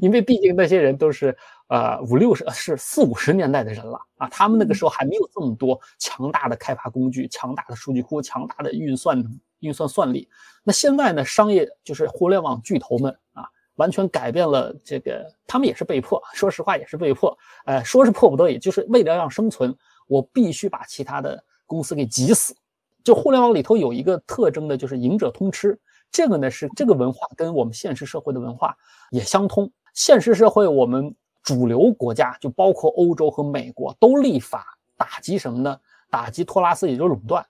[0.00, 1.36] 因为毕竟那些人都是。
[1.68, 9.20] 呃，五六十是四五十年代的人了啊，他们那个时候还没有这么多强大的开发工具、强大的数据库、强大的运算
[9.58, 10.28] 运算算力。
[10.62, 17.36] 那现在呢，商业就是互联网巨头们啊，完全改变了这个，他们也是被迫，说实话也是被迫。
[17.64, 19.76] 呃，说是迫不得已，就是为了让生存，
[20.06, 22.54] 我必须把其他的公司给挤死。
[23.02, 25.76] 就互联网里头有一个特征的，就是赢者通吃。
[26.10, 28.76] 这个呢是这个文化跟我们现实社会的文化
[29.10, 29.70] 也相通。
[29.94, 31.14] 现实社会我们。
[31.46, 34.66] 主流国家就包括欧洲和美国都立法
[34.96, 35.78] 打击什么呢？
[36.10, 37.46] 打击托拉斯，也就是垄断。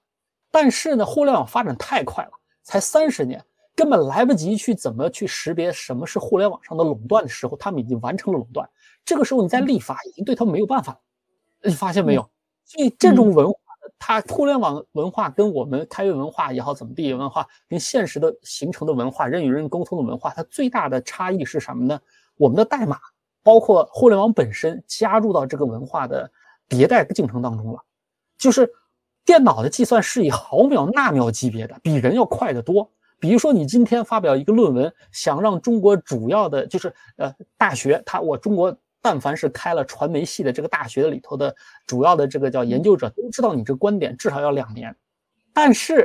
[0.51, 2.31] 但是呢，互联网发展太快了，
[2.63, 3.43] 才三十年，
[3.75, 8.69] 根本来不及去怎么去识别什么是互联网上的垄断的时候，他们已经完成了垄断。
[9.03, 11.01] 这个时候你再立法，已经对他们没有办法了。
[11.63, 12.31] 你发现没有？
[12.67, 13.59] 所以这种文化，
[13.99, 22.01] 它互联网文化跟我们开源文化也好，怎么地文化跟现实的形成的文化，人与人沟通的文化，它最大的差异是什么呢？
[22.37, 22.99] 我们的代码。
[23.43, 26.29] 包括互联网本身加入到这个文化的
[26.69, 27.79] 迭代进程当中了，
[28.37, 28.69] 就是
[29.25, 32.91] 电脑的计算是以毫秒、纳秒级别的，比人要快得多。
[33.21, 38.77] 比如说，你今天发表一个论文，想让中国主要的，就是呃大学，它我中国
[39.09, 41.55] 但凡是开了传媒系的这个大学里头的
[41.87, 44.93] 主要的这个叫研究者，都知道你这观点至少要两年。
[45.55, 46.05] 但是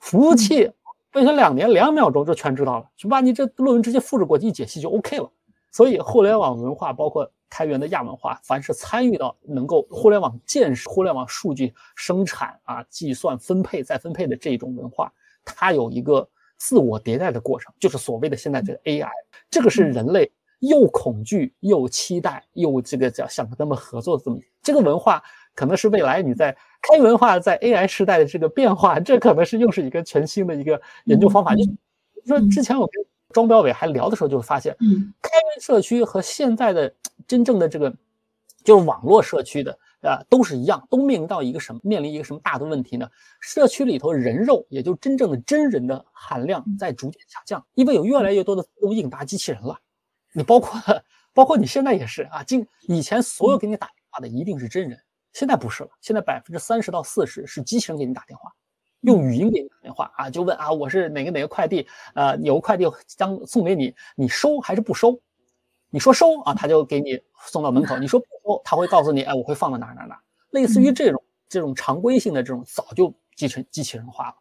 [0.00, 0.68] 服务器
[1.12, 2.86] 为什么两年两秒钟就全知道了？
[2.96, 5.30] 就把你这论文直接复制过去一解析就 OK 了。
[5.70, 15.12] 所以，互联网文化包括开源的亚文化，凡是参与到能够互联网建设、互联网数据生产啊、计算、分配、再分配的这种文化，
[15.44, 19.08] 它有一个自我迭代的过程，就是所谓的现在这个 AI，
[19.48, 20.32] 这个是人类
[20.68, 25.22] 又恐惧又期待又这个叫想跟他们合作的这么这个文化，
[25.54, 31.54] 可能是未来你在开文化在 AI 时代的这个变化，这可能是又是一个全新的一个研究方法。
[31.54, 31.64] 你
[32.26, 33.04] 说之前我跟。
[33.32, 36.94] 庄标伟还聊的时候，就会发现，嗯，开源社区和现在的
[37.26, 37.92] 真正的这个
[38.62, 41.80] 就是网络社区的啊，都是一样，都面临到一个什么？
[41.82, 43.08] 面临一个什么大的问题呢？
[43.40, 49.76] 社区里头人肉，也就真正的真人的含量在逐渐下降，因为有越来越多的自动应答机器人了。
[50.34, 50.80] 你包括
[51.32, 54.98] 包括你现在也是啊，今以前所有给你打电话的一定是真人，
[55.32, 58.52] 现在不是了，现在百分之三十到四十是机器人给你打电话。
[59.00, 65.20] 用语音给你打电话啊，就问啊，我是哪个哪个快递，呃，有个快递将送给你，你收还是不收？
[65.90, 70.18] 你说收啊，他就给你送到门口；你说不收，他会告诉你，哎，我会放到哪哪哪。
[70.50, 74.34] 类似于这种这种常规性的这种，早就继承机器人化了，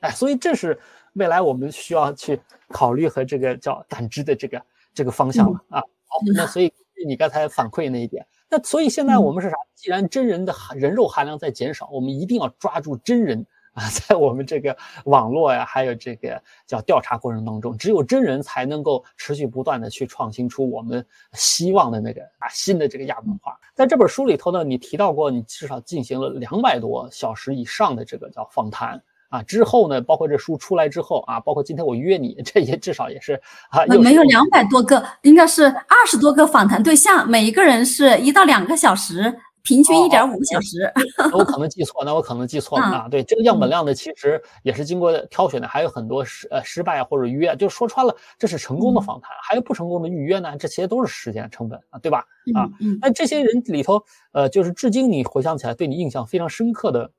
[0.00, 0.78] 哎，所以这是
[1.14, 4.62] 未来我们需要去考虑和这个叫感知的这个
[4.94, 5.80] 这个方向了啊。
[5.80, 6.72] 好，那所以
[7.06, 9.56] 你刚才反馈那一点，那所以现在我们是啥？
[9.74, 13.44] 既然真人的人肉含量在减少，我们一定要抓住真人。
[13.74, 14.76] 啊， 在我们这个
[15.06, 23.58] 网络呀，还有这个叫调查过程当中，只有真人才能够持续不断的去创新出我们希望的那个啊新的这个亚文化。
[23.74, 29.02] 在这本书里头呢，你提到过，你至少进行了两百多小时以上的这个叫访谈
[29.34, 29.42] 啊。
[29.42, 39.34] 之后呢，包括这书出来之后啊，包括今天我约你，这也至少也是啊，没有两百多个，应该是二十多个访谈对象，每一个人是一到两个小时。
[39.66, 40.92] 平均一点五个小时，
[41.32, 43.08] 我可能记错，那我可能记错了啊。
[43.10, 52.26] 对，这个样本量呢，其实也是经过挑选的，还有很多失呃失败或者预约，就说穿了，这是成功的访谈，还有不成功的预约呢，这些都是时间成本啊，对吧？
[52.54, 52.68] 啊，
[53.00, 53.98] 那这些人里头，
[54.32, 57.10] 呃，就是至今你回想起来对你印象非常深刻的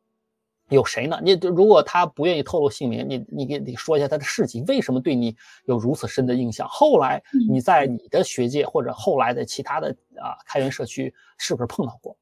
[0.69, 1.19] 有谁呢？
[1.21, 6.67] 你如果他不愿意透露姓名，你你给你说一下他的事迹，为什么对你有如此深的印象？
[6.67, 12.17] 后来你在你的学界或者后来的其他的啊开源社区是不是碰到过？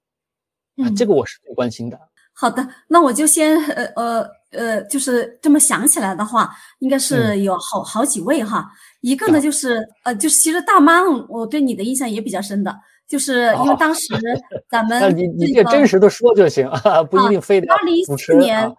[0.77, 1.99] 啊，这个我是最关心的。
[2.35, 8.69] 好的，那我就先呃呃呃，就是这么想起来的话，应该是有好好几位哈。
[9.01, 12.75] 一个呢就是呃，就是其实大妈，我对你的印象也比较深的，
[13.07, 14.07] 就是因为 当时
[14.69, 16.69] 咱们你你这真实的说就行，
[17.11, 17.71] 不一定非得。
[17.73, 18.73] 二零一四年，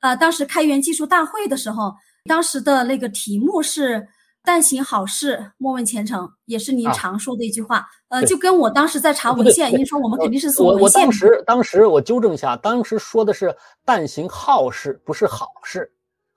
[0.00, 1.92] 呃，当时开源技术大会的时候，
[2.24, 4.06] 当时的那个题目是
[4.42, 7.86] 但行好事，莫问前程，也是您啊常说的一句话。
[8.08, 11.06] 呃，就跟我当时在查文献，您说我们肯定是搜我我文献嘛。
[11.06, 13.54] 当时当时我纠正一下，当时说的是
[13.84, 15.92] 但行好事，不是好事。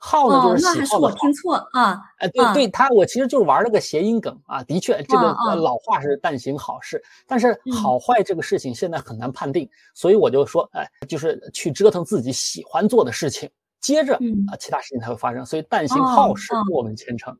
[0.05, 1.13] 好呢哦就，是那还是喜好的好。
[1.13, 2.01] 我听错啊。
[2.17, 4.61] 哎，对啊对，他我其实就是玩了个谐音梗啊。
[4.63, 13.49] 的确，这个老话是但行好事，但是嗯好坏这个事情现在很难判定，所以我就说，哎，就是去折腾自己喜欢做的事情，
[13.79, 15.45] 接着嗯啊其他事情才会发生。
[15.45, 17.33] 所以但行哦好事哦，莫问前程。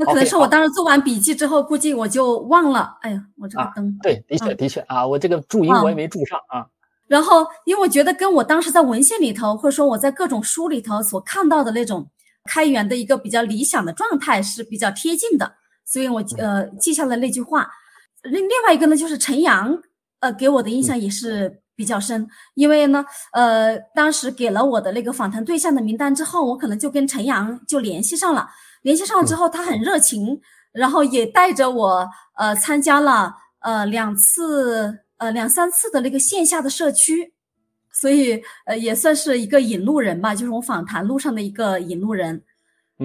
[0.00, 2.96] 那可能是我当时做完笔记之后，估计我就忘了。
[3.00, 3.98] 哎呀，我这个啊灯。
[4.00, 6.64] 对，的确嗯的确啊，我这个注音我也嗯没注上啊。
[7.08, 12.06] 然后，因为我觉得跟我当时在文献里头，或者说我在各种书里头所看到的那种
[12.44, 15.54] 开源的一个比较理想的状态是比较贴近的，
[15.86, 17.68] 所以我呃记下了那句话。
[18.22, 19.78] 另另外一个呢，就是陈阳，
[20.20, 28.48] 呃，给我的印象也是比较深，因为呢，呃，当时给了我的那个访谈对象的名单之后，我可能就跟陈阳就联系上了，
[28.82, 30.38] 联系上了之后，他很热情，
[30.72, 32.06] 然后也带着我
[32.36, 37.32] 呃参加了呃两次呃两三次的那个线下的社区，
[37.92, 42.42] 所以呃也算是一个引路人吧，就是我访谈路上的一个引路人。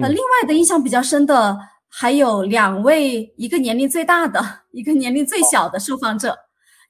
[0.00, 1.56] 呃，嗯另外的印象比较深的
[1.88, 6.36] 还有两位，一个年龄最大的，一个年龄最小的受访者。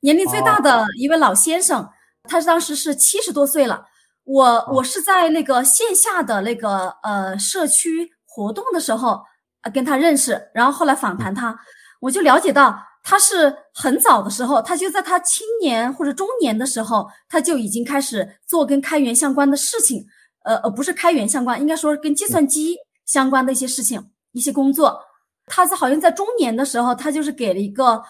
[0.01, 1.87] 年龄最大的一位老先生，
[2.25, 3.85] 他当时是七十多岁了。
[4.25, 9.23] 我我是在那个线下的那个呃社区活动的时候，
[9.63, 11.55] 呃跟他认识，然后后来访谈他，
[12.01, 20.07] 我就了解到他是很早的时候，他就在他青年或者中年的时候，他就已经开始做跟开源相关的事情，
[20.45, 24.03] 呃呃不是开源相关，应该说跟计算机相关的一些事情、
[24.33, 24.99] 一些工作。
[25.47, 28.03] 他在好像在中年的时候，他就是给了一个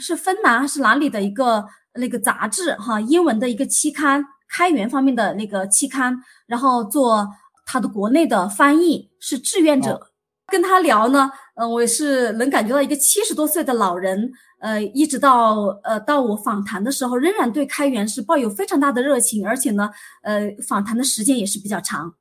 [0.00, 1.64] 是芬兰还是哪里的一个
[1.94, 6.16] 那个杂志哈，英文的一个期刊，开源方面的那个期刊，
[6.48, 7.28] 然后做
[7.64, 10.08] 他的国内的翻译，是志愿者。
[10.46, 14.30] 跟他聊呢，呃，我也是能感觉到一个七十多岁的老人，
[14.60, 19.90] 呃，一直到呃到我访谈的时候，仍然对开源是抱有非常大的热情，而且呢，
[20.22, 22.14] 呃，访谈的时间也是比较长。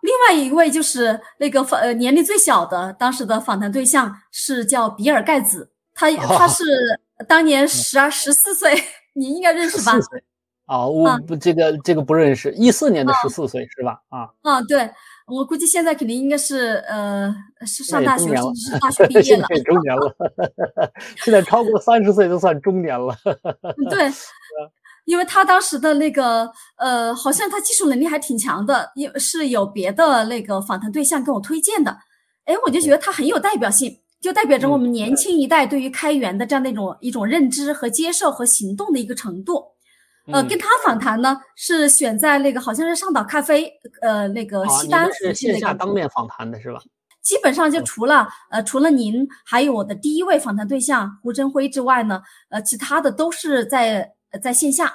[0.00, 6.64] 另外一位就是那个访呃年龄最小的，当时的访谈对象是叫比尔盖茨，他他是
[7.26, 8.80] 当年十二十四岁，
[9.14, 10.02] 你应该认识吧四？
[10.02, 10.22] 岁
[10.66, 14.00] 啊，我不这个这个不认识，一四年的啊十四岁是吧？
[14.10, 14.88] 啊，啊，对，
[15.28, 17.34] 我估计现在肯定应该是呃
[17.66, 19.60] 是上大学，甚至是大学毕业现了 在。
[19.60, 20.16] 中年了，
[21.24, 23.14] 现在超过三十岁就算中年了。
[23.90, 24.10] 对，
[25.04, 31.96] 因为他当时的那个呃，好像他技术能力还挺强的，因是有别的那个访谈对象跟我推荐的，
[32.44, 39.62] 哎，我就觉得他很有代表性，就代表着我们年轻一代对于开源的这样的一种一种认知和接受和行动的一个程度。
[40.32, 43.70] 呃，嗯跟他访谈呢是选在那个好像是上岛咖啡，
[44.02, 46.80] 呃，那个啊，西单附近的一个线下当面访谈的是吧？
[47.22, 54.92] 基本上就嗯除了呃除了您，还有我的第一位访谈对象胡振辉之外呢，呃，其他的都是在呃在线下，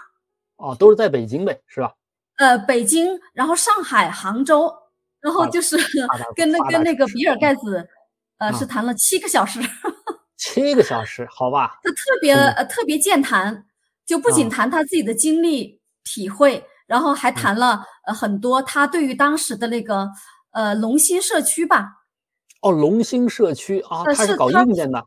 [0.58, 1.94] 哦，都是在北京呗，是吧？
[2.38, 4.74] 呃，北京，然后上海、杭州，
[5.22, 5.78] 然后就是
[6.36, 7.88] 跟那跟那个比尔盖茨，
[8.40, 9.60] 呃，啊是谈了七个小时，
[10.38, 11.80] 七个小时，好吧？
[11.84, 13.64] 他特别嗯呃特别健谈，
[14.06, 20.10] 就不仅啊谈他自己的经历体会，然后还嗯谈了呃很多他对于当时的那个
[20.52, 21.90] 呃龙兴社区吧，
[22.62, 25.04] 哦，龙兴社区啊，呃他是搞硬件的。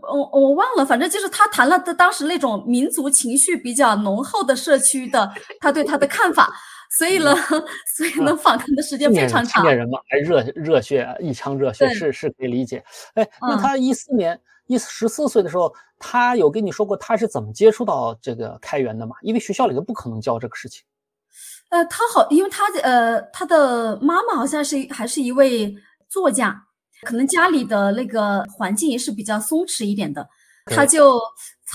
[0.00, 5.28] 我我忘了，反正就是他谈了的当时那种民族情绪比较浓厚的社区的
[5.60, 6.48] 他对他的看法，
[6.96, 7.34] 所以呢，
[7.96, 9.60] 所以呢，访谈的时间非常长。
[9.60, 12.84] 青年人嘛，还热热血，一腔热血是是可以理解。
[13.14, 19.16] 哎，那嗯他一四年一十四岁的时候，他有跟你说过他是怎么接触到这个开源的吗？
[19.22, 20.84] 因为学校里头不可能教这个事情。
[21.70, 25.74] 呃，他好，因为他的呃，他的妈妈好像是还是一位
[26.08, 26.64] 作家，
[27.02, 30.26] 可能家里的那个环境也是比较松弛一点的，
[30.66, 31.18] 他就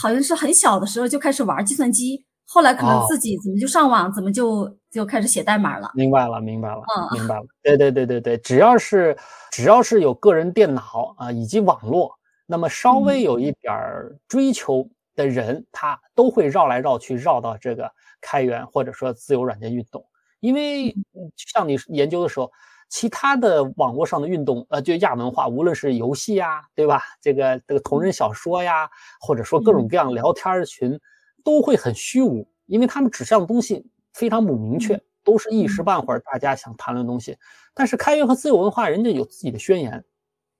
[0.01, 5.91] 好像是很小的时候就开始玩计算机，后来可能哦自己怎么就上网，怎么就就开始写代码了。
[5.93, 7.43] 明白了，明白了，嗯明白了。
[7.61, 9.15] 对对对对对，只要是
[9.51, 12.11] 只要是有个人电脑啊、以及网络，
[12.45, 13.23] 那么稍微嗯。
[13.23, 17.91] 有一点儿追求的人，他都会绕来绕去，绕到这个
[18.21, 20.05] 开源或者说自由软件运动。
[20.39, 21.31] 因为嗯。
[21.37, 22.51] 像你研究的时候，
[22.89, 27.01] 其他的网络上的运动，呃，就亚文化，无论是游戏呀，对吧？
[27.21, 28.89] 这个这个同人小说呀，
[29.19, 30.99] 或者说各种各样聊天儿群，
[31.43, 33.83] 都会很虚无，因为他们指向的东西
[34.13, 37.35] 非常不明确，都是一时半会儿大家想谈论的东西。
[37.73, 40.03] 但是开源和自由文化，人家有自己的宣言，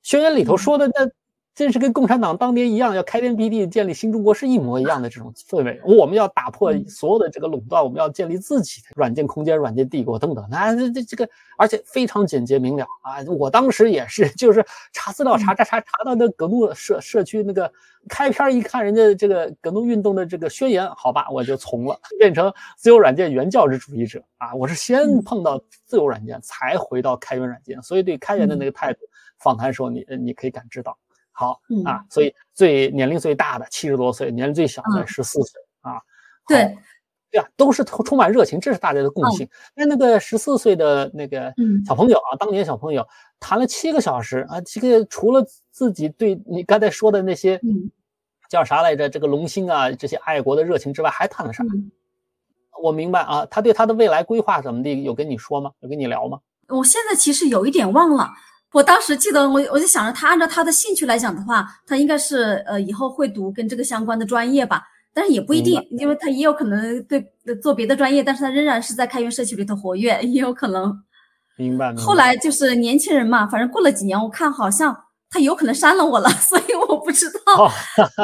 [0.02, 1.06] 宣言里头说的那
[1.56, 5.80] 这是跟共产党当年一样，要开天辟地建立新中国是一模一样的这种氛围。
[5.86, 10.44] 我们要打破所有的这个垄断，我们要建立自己的软件空间、软件帝国等等。
[10.50, 13.22] 那这这这个，而且非常简洁明了啊！
[13.38, 17.72] 我当时也是，就是查资料查查查查到那葛怒社社区那个
[18.10, 24.56] 开篇一看，人家这个葛怒运动的这个宣言，好吧，我就从了，变成自由软件原教旨主义者啊！
[24.56, 29.02] 我是先碰到自由软件，才回到开源软件，所以对开源的那个态度，
[29.38, 30.98] 访谈时候你你可以感知到。
[31.34, 36.00] 好啊，所以最年龄最大的七十多岁，年龄最小的十四岁啊。
[36.48, 36.78] 对，
[37.32, 39.50] 对啊，都是充满热情，这是大家的共性。
[39.76, 41.54] 那那个十四岁的那个
[41.86, 43.06] 小朋友啊，当年小朋友
[43.40, 47.60] 谈了七个小时啊，这个除了自己对你刚才说的那些
[48.50, 51.64] 叫啥来着，这个龙心啊这些爱国的热情之外，还谈了啥？
[52.82, 55.72] 我明白啊，他对他的未来规划怎么的，有跟你说吗？
[55.80, 56.40] 有跟你聊吗？
[56.68, 58.30] 我现在其实有一点忘了。
[58.74, 67.24] 我当时记得，我我就想着他按照他的兴趣来讲的话，他应该是呃以后会读跟这个相关的专业吧，但是也不一定，因为他也有可能对
[67.62, 70.92] 做别的专业，但是他仍然是在开源社区里头活跃，也有可能。
[71.56, 71.94] 明白。
[71.96, 77.72] 后来就是年轻人嘛，反正过了几年，我看好像他有可能删了我了， 所以我不知道。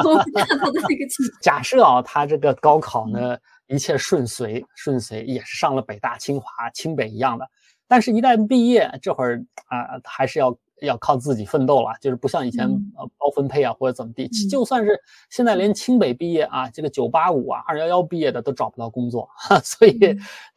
[0.04, 1.39] 我不知道他的那个情 况。
[1.41, 3.38] 假设啊，他这个高考呢
[3.68, 7.45] 一切顺遂，顺遂也是上了北大、清华、清北一样的。
[7.90, 11.90] 但是，一旦毕业，这会儿啊，还是要要靠自己奋斗了。
[12.00, 14.28] 就是不像以前呃包分配啊，或者怎么地。
[14.48, 19.28] 就算是现在连清北毕业啊，这个九八五啊、二幺幺毕业的都找不到工作。
[19.66, 19.98] 所以，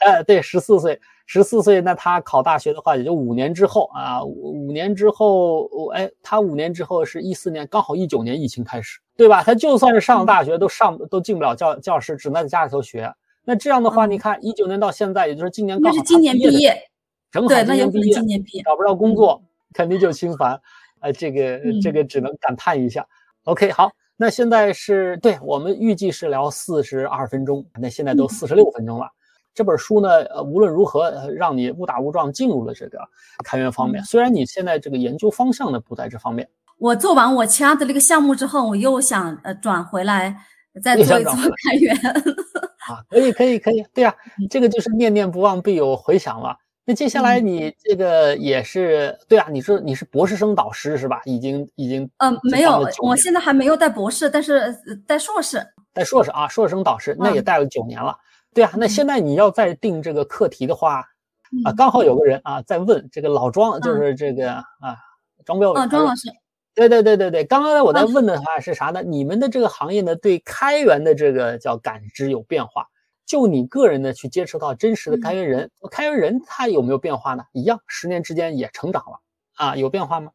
[0.05, 9.43] 呃，对，十四岁，十四岁，那他考大学的话，也就五年之后啊，五年之后，哎，他五年之后是一四年，刚好一九年疫情开始，对吧？
[9.43, 13.11] 他就算是上大学，都上都进不了教教室，只能在家里头学。
[13.43, 16.77] 那这样的话，你看一九年到现在，也就是今年刚好今年毕业。
[17.33, 17.75] 正好今
[18.27, 20.61] 年毕业，找不着工作，肯定就心烦，
[21.01, 23.07] 呃，这个这个只能感叹一下。
[23.45, 29.09] OK，好，那现在是对我们预计是聊四十二分钟，那现在都四十六分钟了。
[29.55, 32.99] 这本书呢，呃，无论如何让你误打误撞进入了这个
[33.45, 36.49] 开源方面，虽然你现在这个研究方向呢不在这方面。
[36.79, 40.37] 我做完我其他的那个项目之后，我又想呃转回来
[40.83, 41.97] 再做一做开源。
[42.89, 44.15] 啊，可以可以可以，对呀，
[44.51, 46.57] 这个就是念念不忘必有回响了。
[46.85, 51.21] 那接下来你这个也是对啊，你是你是博士生导师是吧？
[51.25, 54.75] 已经已经呃没有，我现在还没有带博士，但是
[55.07, 55.65] 带硕士。
[55.93, 58.17] 带硕士啊，硕士生导师那也带了九年了。
[58.53, 61.05] 对啊，那现在你要再定这个课题的话
[61.65, 64.65] 啊，刚好有个人啊在问这个老庄，就是这个啊
[65.45, 66.29] 庄彪啊庄老师。
[66.75, 69.03] 对对对对对，刚刚我在问的话是啥呢？
[69.03, 72.89] 你们的这个行业呢对开源的这个叫感知有变化？
[73.27, 77.45] 就你个人的，去接触到真实的开源人，开源人他有没有变化呢？
[77.53, 79.21] 一样，十年之间也成长了
[79.57, 80.31] 啊，有变化吗？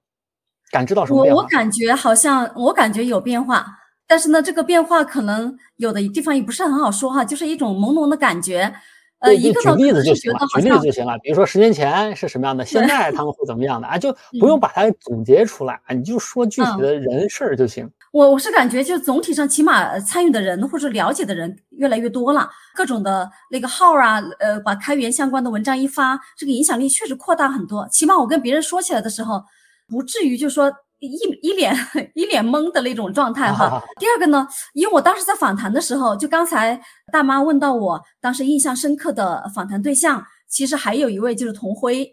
[0.72, 1.42] 感知到什么变化？
[1.42, 3.66] 我我感觉好像，我感觉有变化，
[4.08, 8.74] 但是呢，这个变化可能有的地方也不是很好说哈，就是一种朦胧的感觉。
[9.20, 11.18] 呃，一个举例子就行了，举例子就行了。
[11.24, 13.98] 比如说十年前是什么样的，现在他们会怎么样的啊？
[13.98, 17.90] 就 不用把它总结出来啊，你就说具体的人事儿就行。
[18.12, 27.88] 我我是感觉，就总体上，起码参与的人或者了解的人越来越多了，各种的那个号啊，呃，把开源相关的文章一发，这个影响力确实扩大很多。
[27.90, 29.44] 起码我跟别人说起来的时候，
[29.88, 30.72] 不至于就说。
[31.00, 31.12] 一
[31.44, 31.76] 一脸
[32.16, 33.80] 一脸懵的那种状态哈。
[34.02, 36.82] 第二个呢，因为我当时在访谈的时候，就刚才
[37.14, 42.12] 大妈问到我当时印象深刻的访谈对象，其实还有一位就是童辉，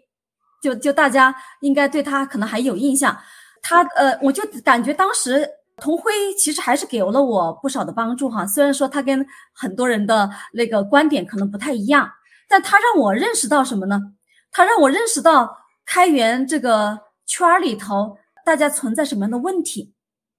[0.61, 3.17] 就就大家应该对他可能还有印象。
[3.63, 5.49] 他呃，我就感觉当时
[5.81, 8.45] 童辉其实还是给了我不少的帮助哈。
[8.45, 12.09] 虽然说他跟很多人的那个观点可能不太一样，
[12.47, 13.99] 但他让我认识到什么呢？
[14.51, 18.17] 他让我认识到开源这个圈里头。
[18.45, 19.91] 大家存在什么样的问题？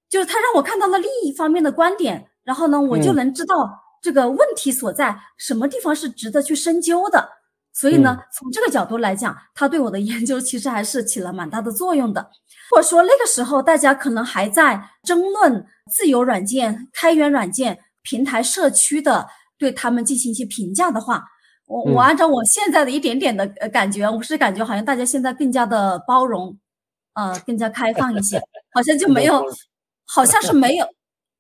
[0.09, 3.69] 就是他让我看到了另一方面的观点，然后呢，我就能知道
[4.01, 7.29] 这个问题所在，什么地方是值得去深究的。
[7.73, 12.31] 所以呢，从这个角度来讲，他对我的研究其实还是起了蛮大的作用的。
[12.71, 19.27] 或者说那个时候大家可能还在争论自由软件、开源软件平台社区的，
[19.59, 21.25] 对他们进行一些评价的话，
[21.67, 26.57] 我我按照我现在的一点点的感觉，我是感觉好像大家现在更加的包容。
[27.19, 28.39] 呃，更加开放一些，
[28.75, 29.43] 好像就没有，
[30.05, 30.87] 好像是没有，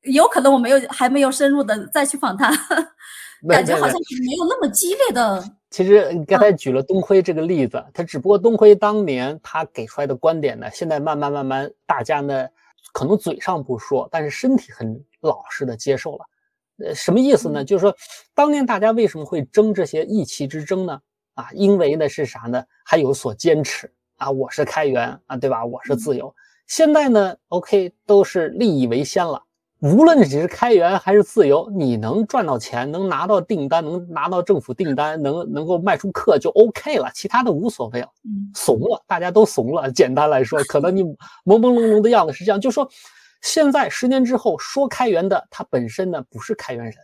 [0.04, 2.50] 有可能我没有还没有深入的再去访谈，
[3.46, 5.44] 感觉好像没有那么激烈的。
[5.70, 12.46] 其实你刚才举了东辉这个例子，他只不过东辉当年他给出来的观点呢，现在慢慢慢慢大家呢
[12.92, 16.24] 可能嘴上不说，但是身体很老实的接受了。
[16.78, 17.64] 呃，什么意思呢？
[17.64, 17.94] 就是说
[18.34, 21.00] 当年大家为什么会争这些意气之争呢？
[21.34, 22.64] 啊，因为呢是啥呢？
[22.84, 23.92] 还有所坚持。
[24.16, 25.64] 啊，我是开源啊，对吧？
[25.64, 26.34] 我是自由。
[26.66, 29.42] 现在呢，OK 都是利益为先了。
[29.80, 38.08] 无论你是开源还是自由，你能赚到钱，能拿到订单，能拿到政府订单，能能够卖出课就 OK 了，其他的无所谓了。
[38.54, 39.92] 怂了，大家都怂了。
[39.92, 42.88] 简单来说，可能你朦朦胧胧的样子是这样，就说
[43.42, 46.94] 现在十年之后说开源的，他本身呢不是开源人。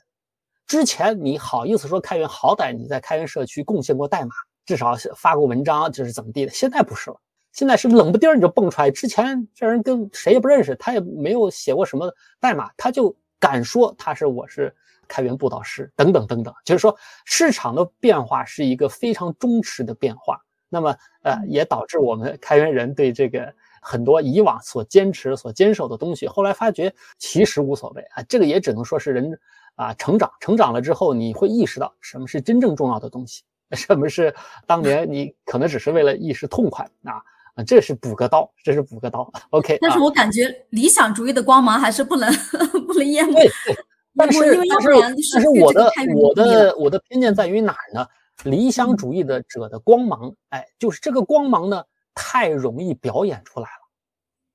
[0.66, 4.30] 之前你好意思说开源，好歹你在开源社区贡献过代码，
[4.64, 6.52] 至少发过文章，就是怎么地的。
[6.52, 7.16] 现在不是了。
[7.52, 14.74] 现在是冷不丁你就蹦出来，之前这人跟谁也不认识，他也没有写过什么代码，他就敢说他是我是
[15.06, 16.96] 开源布道师等等等等，就是说
[17.26, 20.40] 市场的变化是一个非常忠实的变化，
[20.70, 28.02] 那么呃也导致我们开源人对这个很多以往所坚持所坚守的东西，后来发觉其实无所谓。
[28.14, 29.38] 啊，这个也只能说是人
[29.74, 33.42] 啊成长，成长了之后你会意识到什么是真正重要的东西，
[33.72, 34.34] 什么是
[34.66, 37.22] 当年你可能只是为了一时痛快啊。
[37.54, 39.30] 啊，这是补个刀，这是补个刀。
[39.50, 42.32] OK，但是我感觉理想主义的光芒还是不能
[42.88, 43.34] 不能淹没。
[43.34, 43.76] 对对，
[44.16, 44.88] 但是但是
[45.34, 48.06] 但是我的我的我的偏见在于哪儿呢？
[48.44, 51.84] 理想主义的者的光芒，哎，就是这个光芒呢，
[52.14, 53.88] 太容易表演出来了。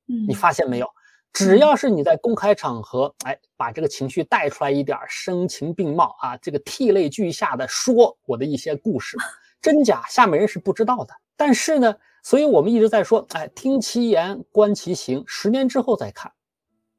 [0.08, 0.88] 嗯，你发现没有？
[1.34, 9.16] 只要是你在公开场合，哎，把这个情绪带出来一点，声情并茂啊，这个涕泪俱下的说我的一些故事，
[9.62, 11.14] 真假下面人是不知道的。
[11.36, 11.96] 但是呢。
[12.24, 16.32] 所以我们一直在说，哎，听其言，观其行，十年之后再看。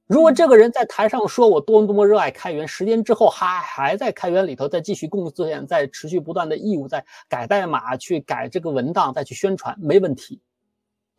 [0.06, 10.40] 如果这个人在台上说我多么多么热爱开源，十年之后还还在开源里头再继续贡献，在持续不断的义务，在改代码、去改这个文档、再去宣传，没问题。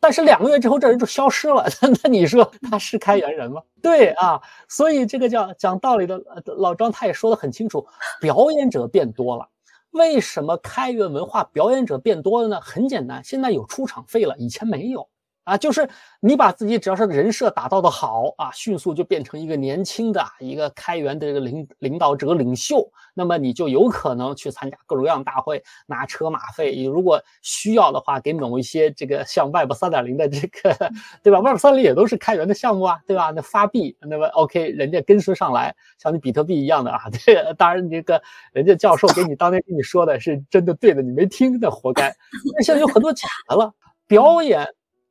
[0.00, 1.68] 但是两个月之后，这人就消失了，
[2.02, 3.62] 那你说他是开源人吗？
[3.80, 6.20] 对啊，所以这个叫讲道理的
[6.56, 7.86] 老张他也说得很清楚，
[8.20, 9.46] 表演者变多了。
[9.90, 12.60] 为什么开源文化表演者变多了呢？
[12.60, 15.09] 很简单，现在有出场费了，以前没有。
[15.44, 15.88] 啊，就是
[16.20, 26.76] 你把自己只要是人设打造的好啊，迅速就变成一个年轻的一个开源的这个领领导者领袖，那么你就有可能去参加各种各样大会，拿车马费。
[26.76, 30.76] 你如果需要的话，给某一些这个像 Web 三点零的这个，
[31.22, 33.32] 对吧？Web 三零也都是开源的项目啊，对吧？
[33.34, 37.00] 那发币，那么 OK，人家跟随上来，像你比特币一样的啊。
[37.24, 38.22] 这个当然，这个
[38.52, 42.14] 人家教授给你当年跟你说的是真的对的，你没听，那活该。
[42.56, 43.72] 那现在有很多假的了，
[44.06, 44.68] 表演。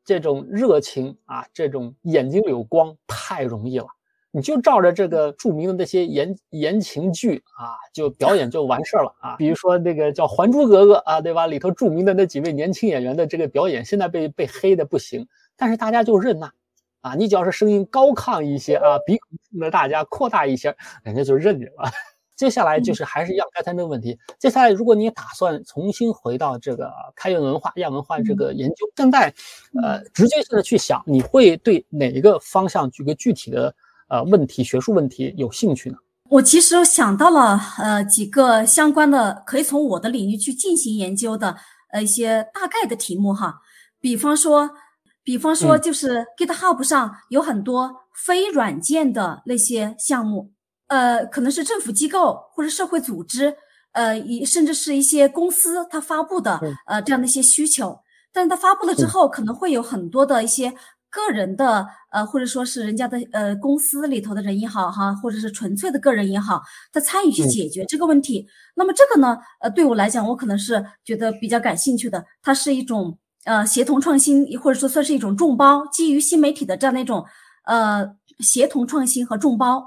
[0.10, 3.86] 这种热情啊，这种眼睛里有光太容易了，
[4.32, 9.36] 你就照着这个著名的那些言言情剧啊，就表演就完事儿了啊。
[9.36, 11.45] 比如说那个叫《还珠格格》啊，对吧？
[11.45, 16.49] 里头著名的那几位年轻演员的这个表演，现在被被黑的不行，但是大家就认呐，
[17.01, 21.91] 啊，你只要是声音高亢一些啊，鼻孔冲着大家扩大一些，人家就认你了。
[22.40, 24.18] 接下来就是还是一样刚才那个问题。
[24.40, 29.34] 接下来，如果你打算重新回到这个开源文化、亚文化这个研究，现在，
[29.84, 33.76] 呃，直接性的去想，你会对哪一个方向、举个具体的
[34.08, 35.98] 呃问题、学术问题有兴趣呢？
[36.30, 41.54] 我其实想到了呃几个相关的，可以从我的领域去进行研究的
[41.92, 43.60] 呃一些大概的题目哈。
[44.00, 44.70] 比方说，
[45.26, 50.54] 比方说就是 GitHub 上有很多非软件的那些项目。
[50.90, 53.56] 呃，可能是政府机构或者社会组织，
[53.94, 57.98] 呃，一甚至是一些公司，它发布的呃这样的一些需求，
[58.34, 60.74] 但是它发布了之后，可能会有很多的一些
[61.12, 66.62] 个人的呃，或者说是人家的呃公司里头的人也好哈，或者是纯粹的个人也好，
[66.92, 68.48] 他参与去解决这个问题。
[68.76, 77.26] 那么这个呢，呃，对我来讲，我可能是觉得比较感兴趣的，它是一种呃协同创新，或者说算是一种众包，基于新媒体的这样的一种
[77.66, 78.08] 呃
[78.40, 79.86] 协同创新和众包。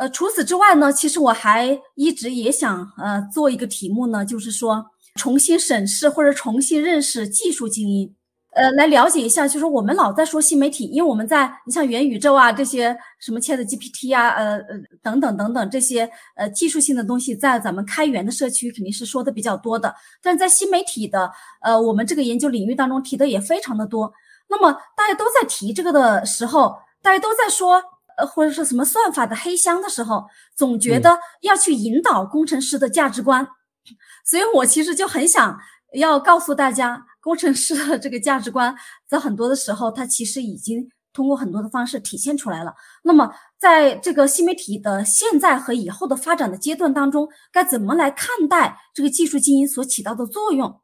[0.00, 4.82] 呃，除此之外呢，其实我还一直也想呃做一个题目呢，就是说
[5.16, 8.10] 重新审视或者重新认识技术精英，
[8.54, 21.30] 呃，来了解一下，就是我们老在说新媒体，因为我们在你像元宇宙啊这些什么 Chat GPT 啊，呃呃等等等等这些呃技术性的东西，在咱们开源的社区肯定是说的比较多的，但是在新媒体的
[21.60, 24.10] 呃我们这个研究领域当中提的也非常的多。
[24.48, 27.82] 那么大家都在提这个的时候，大家都在说。
[28.26, 30.24] 或者说什么算法的黑箱的时候，
[30.56, 33.46] 总觉得要去引导工程师的价值观，
[34.24, 35.58] 所以我其实就很想
[35.94, 38.74] 要告诉大家，工程师的这个价值观，
[39.08, 42.72] 在很多的时候，它其实已经通过很多的方式体现出来了。
[43.02, 50.80] 那么，在这个新媒体的现在和以后的发展的阶段当中，该怎么来看待这个技术精英所起到的作用？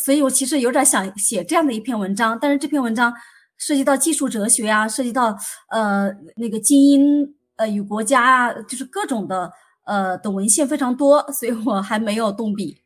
[0.00, 3.12] 所以我其实有点想写这样的一篇文章，但是这篇文章。
[3.64, 5.36] 涉及到技术哲学啊，涉及到
[5.68, 9.52] 呃那个精英呃与国家啊，就是各种的
[9.84, 12.76] 呃的文献非常多，所以我还没有动笔。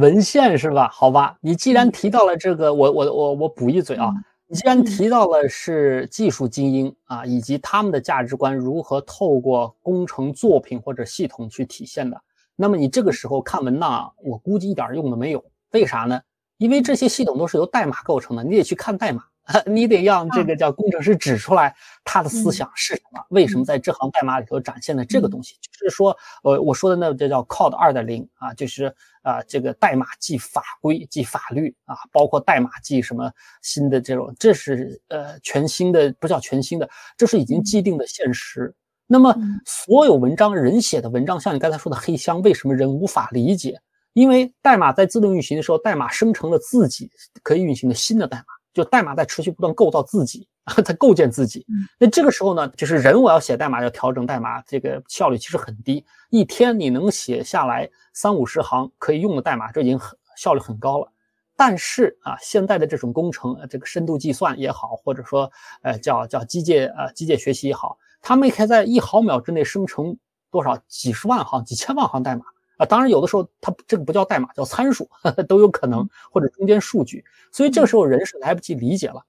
[0.00, 0.88] 文献是吧？
[0.90, 4.10] 好吧，你既然提到了这个，我我我我补一嘴啊，
[4.48, 12.18] 你既然提到了是技术精英啊，以及他们的价值观如何透过工程作品或者系统去体现的，
[12.56, 15.44] 那么你这个时候看文档，我估计一点用都没有。
[15.72, 16.18] 为啥呢？
[16.56, 19.24] 因为这些系统都是由代码构成的，你得去看代码。
[19.66, 21.74] 你得让这个叫工程师指出来
[22.04, 33.32] 他的思想是什么，为什么在这行代码里头展现了这个东西，就是说，呃，我说的那这叫 Code 二点零啊，就是啊，这个代码即法规即法律啊，包括代码即什么
[33.62, 38.72] 新的这种，这是呃全新的，不叫全新的，这是已经既定的现实。
[39.08, 39.36] 那么
[39.66, 43.80] 所有文章人写的文章，像你刚才说的黑箱，为什么人无法理解？
[44.12, 47.10] 因为代码在自动运行的时候，代码生成了自己
[47.42, 48.44] 可以运行的新的代码。
[48.72, 50.48] 就代码在持续不断构造自己，
[50.84, 51.66] 在构建自己。
[51.98, 56.04] 那这个时候呢，就是人我要写代码要调整代码，这个效率其实很低。
[56.30, 61.12] 一天你能写下来三五十行可以用的代码，这已经很效率很高了。
[61.54, 65.50] 但是啊，现在的这种工程，这个深度计算也好，或者说
[65.82, 70.16] 呃叫叫机械呃机械学习也好，他们可以在一毫秒之内生成
[70.50, 72.44] 多少几十万行、几千万行代码。
[72.82, 75.08] 啊，当然有的时候它这个不叫代码，叫参数
[75.46, 79.24] 都有可能，或者中间数据，所以这个时候人是来不及理解了，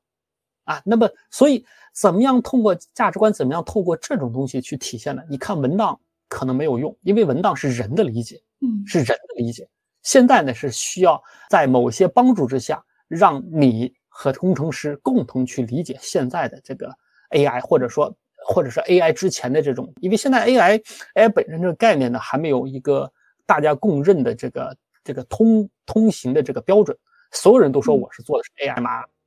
[0.63, 5.21] 啊，那么所以怎么样通过价值观，怎么样透过这种东西去体现呢？
[5.29, 9.69] 你看文档可能没有用，因为文档是人的理解，嗯，是人的理解。
[10.01, 16.89] 现在呢是需要在某些帮助之下，让你和工程师共同去理解现在的这个
[17.29, 18.15] AI，或者说
[18.47, 23.11] 或者是 AI 之前的这种，因为现在 AI，AI 本身这个概念呢还没有一个。
[23.45, 26.97] 大家共认的这个这个通通行的这个标准，
[27.31, 28.51] 所有人都说我是做的是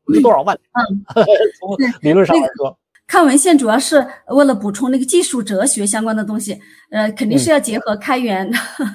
[0.04, 0.56] 不是多少万。
[0.72, 1.04] 嗯，
[1.58, 6.58] 从理论上来说，看文献主要是为了补充那个技术哲学相关的东西，
[6.90, 8.50] 呃，肯定是要结合开源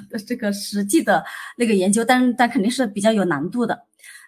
[0.09, 1.23] 的 这个实际的
[1.57, 3.77] 那个研究，但但肯定是比较有难度的。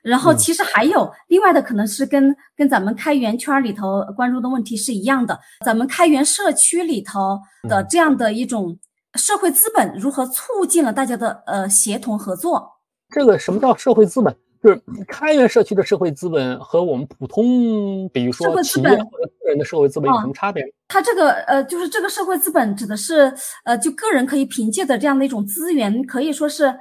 [0.03, 8.77] 然后其实还有另外的，可能是跟跟咱们开源圈里头关注的问题是一样的，咱们开源社区里头的这样的一种。
[9.15, 12.71] 社会资本如何促进了大家的呃协同合作？
[13.09, 14.35] 这个什么叫社会资本？
[14.63, 20.63] 就是开源社区的社会资本和我们普通，比如说企业或者个人的社会资本有什么差别？
[20.87, 23.33] 它这个呃，就是这个社会资本指的是
[23.65, 26.73] 呃，就个人可以凭借的这样的一种资源，可以说是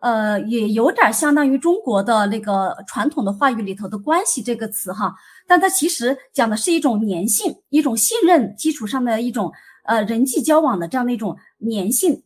[0.00, 5.14] 呃，也有点相当于中国的那个传统的话语里头的关系这个词哈，
[5.48, 9.50] 但它其实讲的是一种粘性，一种信任基础上的一种。
[9.86, 12.22] 呃，人际交往的这样的一种粘性，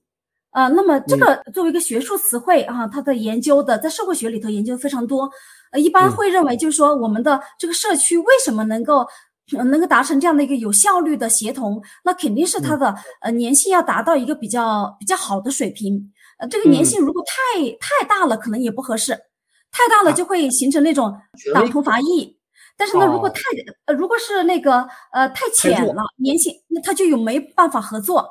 [0.53, 5.31] 呃，那么这个作为一个学术词汇啊，它的研究的在社会学里头研究非常多，
[5.73, 9.07] 呃，一般会认为就是说我们的这个社区为什么能够
[9.51, 19.13] 能够达成这样的一个有效率的协同，那肯定是它的呃粘性要达到一个比较比较好的水平，呃，这个粘性如果太太大了，可能也不合适，
[19.71, 21.15] 太大了就会形成那种
[21.53, 22.39] 党同伐异。
[22.77, 23.41] 但是呢，如果太
[23.85, 28.29] 呃，如果是那个呃太浅了，粘性那它就有没办法合作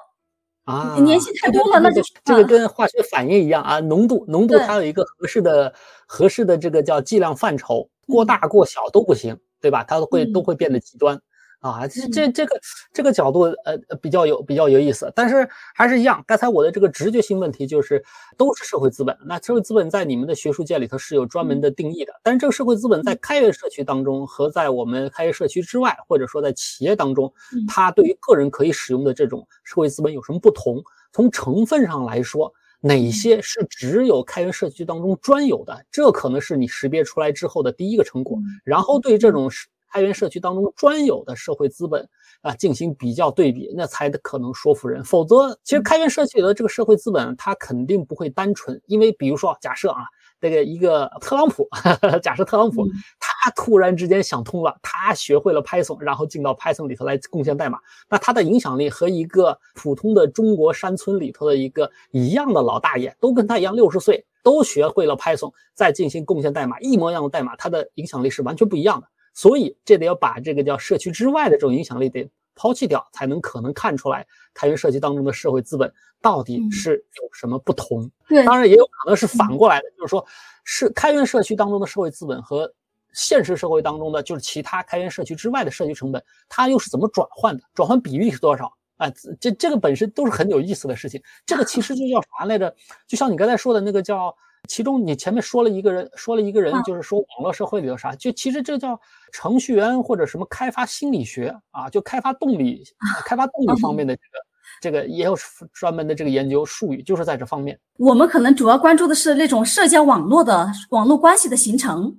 [0.65, 5.73] 啊，粘性太多了，那就这个跟化学反应一样啊，浓度浓度它有一个合适的
[6.05, 9.83] 合适的这个叫剂量范畴，过大过小都不行，对吧？
[9.83, 11.19] 它会都会变得极端。
[11.63, 12.59] 啊，这这这个
[12.91, 18.03] 这个角度，呃，比较有比较有意思，但是还是一样，刚才我的这个直觉性问题就是，
[18.37, 19.17] 都是社会资本。
[19.25, 27.33] 那社会资本在你们的学术界里头是有专门的定义的，但是这个社会资本在开源社区当中和在我们开源社区之外，或者说在企业当中，
[27.65, 30.83] 它对于个人可以使用的这种社会资本有什么不同？
[31.13, 32.51] 从成分上来说，
[32.81, 35.85] 哪些是只有开源社区当中专有的？
[35.89, 38.37] 这可能是你识别出来之后的第一个成果。
[38.65, 39.49] 然后对这种
[39.93, 42.09] 开源社区当中专有的社会资本
[42.41, 45.03] 啊进行比较对比，那才可能说服人。
[45.03, 48.81] 否则，其实开源社区里的这个社会资本，它肯定不会单纯。
[48.87, 50.01] 因为比如说，假设啊，
[50.41, 51.69] 这个一个特朗普，
[52.23, 52.87] 假设特朗普
[53.19, 57.77] 他突然之间想通了，他学会了 Python，然后进到 Python 里头来贡献代码，
[58.09, 69.07] 那他的影响力和一个普通的中国山村里头的一个一样的老大爷，都跟他一样六十岁，都学会了 Python，再进行贡献代码，一模一样的代码，他的影响力是完全不一样的。
[69.33, 78.09] 所以，这得要把这个叫社区之外的这种影响力得抛弃掉，才能可能看出来开源社区当中的社会资本到底是有什么不同。
[78.27, 80.23] 对，当然也有可能是反过来的，就是说，
[80.63, 82.71] 是开源社区当中的社会资本和
[83.11, 87.63] 现实社会当中的就是其他开源社区之外的社区成本，它又是怎么转换的？
[87.73, 88.71] 转换比例是多少？
[88.97, 89.09] 啊，
[89.41, 91.19] 这这个本身都是很有意思的事情。
[91.43, 92.75] 这个其实就叫啥来着？
[93.07, 94.35] 就像你刚才说的那个叫。
[94.67, 98.99] 其中，你前面说了一个人，说了一个人，就是说网络社会里头啥，就其实这叫
[99.31, 102.83] 程序员或者什么开发心理学啊，就开发动力、
[103.25, 104.39] 开发动力方面的这个，
[104.81, 105.37] 这个也有
[105.73, 107.77] 专门的这个研究术语，就是在这方面。
[107.97, 112.15] 我们可能主要关注的是那种社交网络的网络关系的形成，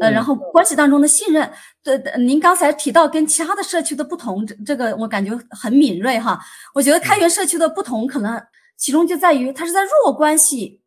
[0.00, 1.48] 呃，然后关系当中的信任。
[1.82, 6.40] 对，您刚才提到跟其他的社区的不同，这这个我感觉很敏锐哈。
[6.74, 8.42] 我觉得开源社区的不同，可能
[8.78, 10.80] 其中就在于它是在弱关系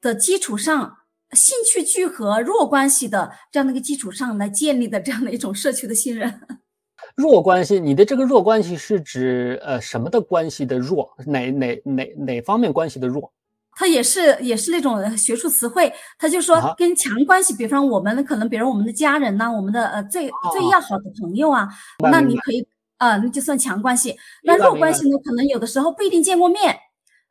[0.00, 0.96] 的基础上，
[1.32, 6.40] 兴趣聚合弱关系的这样的一个基础上来建立的这样的一种社区的信任。
[7.16, 11.12] 弱关系，你的这个弱关系是指呃什么的关系的弱？
[11.26, 13.32] 哪哪哪哪方面关系的弱？
[13.72, 21.68] 它也是也是那种学术词汇，他就说跟强关系，比方我们可能，比如我们的家人呐，我们的呃最最要好的朋友啊，
[22.10, 24.16] 那你可以啊，那就算强关系。
[24.42, 26.76] 那弱关系呢，可能有的时候不一定见过面，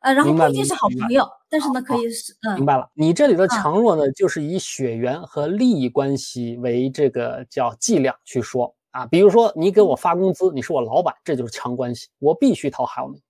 [0.00, 2.56] 呃，然后不一定是好朋友，但是呢，可以是嗯。
[2.56, 9.06] 明白了，你这里的强弱呢，就是以血缘和利益关系为这个叫剂量去说啊。
[9.06, 13.20] 比如说你给我发工资，你是我老板，这就是强关系，我必须讨好你。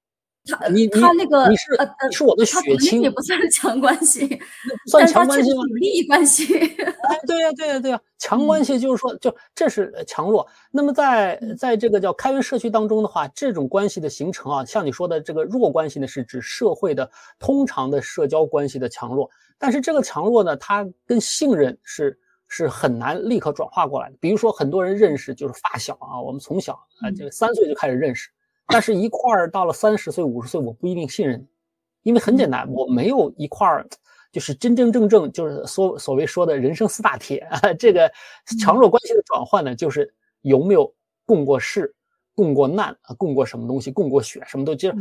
[0.49, 4.41] 他你他那个你是呃你是我的血亲，也不算是强关系，
[4.87, 5.63] 算强关系吗？
[5.75, 6.55] 利益关系。
[6.55, 10.47] 哎，对呀，对呀，对呀，强关系就是说，就这是强弱。
[10.71, 19.31] 那么在在这个叫开源社区当中的话，这种关系的形成啊，像你说的这个弱关系呢，是指社会的通常的社交关系的强弱。
[19.59, 24.17] 但是这个强弱呢，它跟信任是是很难立刻转化过来的。
[24.21, 28.31] 比如说，很多人认识就是发小啊，我们从小啊，这个三岁就开始认识。
[28.71, 31.47] 但是，一块儿到了三十岁、五十岁，我不一定信任你，
[32.03, 33.87] 因为很简单，我没有一块儿，
[34.31, 37.49] 就是真真正正就是所所谓说的人生四大铁。
[37.79, 38.13] 这个
[38.61, 40.13] 强弱关系的转换呢，就是
[40.43, 40.95] 有没有
[41.25, 41.95] 共过事、
[42.35, 44.93] 共过难啊、共过什么东西、共过血，什么都就。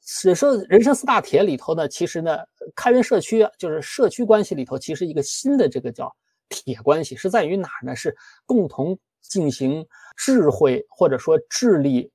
[0.00, 2.38] 所以说，人生四大铁里头呢，其实呢，
[2.74, 6.10] 开源社区就是社区关系里头，其实一个新的这个叫
[6.48, 7.94] 铁关系，是在于哪呢？
[7.94, 9.86] 是共同进行
[10.16, 12.10] 智慧或者说智力。